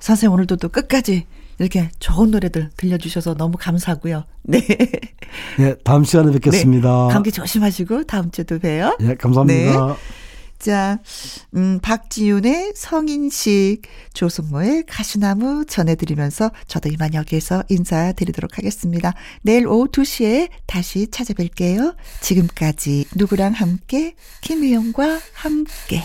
[0.00, 1.24] 선생님 오늘도 또 끝까지
[1.58, 4.24] 이렇게 좋은 노래들 들려주셔서 너무 감사하고요.
[4.42, 4.60] 네.
[5.58, 7.06] 네, 다음 시간에 뵙겠습니다.
[7.06, 7.12] 네.
[7.14, 8.98] 감기 조심하시고 다음 주도 봬요.
[9.00, 9.86] 예, 감사합니다.
[9.86, 10.19] 네.
[10.60, 10.98] 자,
[11.56, 13.82] 음, 박지윤의 성인식,
[14.12, 19.14] 조승모의 가시나무 전해드리면서 저도 이만 여기에서 인사드리도록 하겠습니다.
[19.40, 21.96] 내일 오후 2시에 다시 찾아뵐게요.
[22.20, 26.02] 지금까지 누구랑 함께, 김혜영과 함께.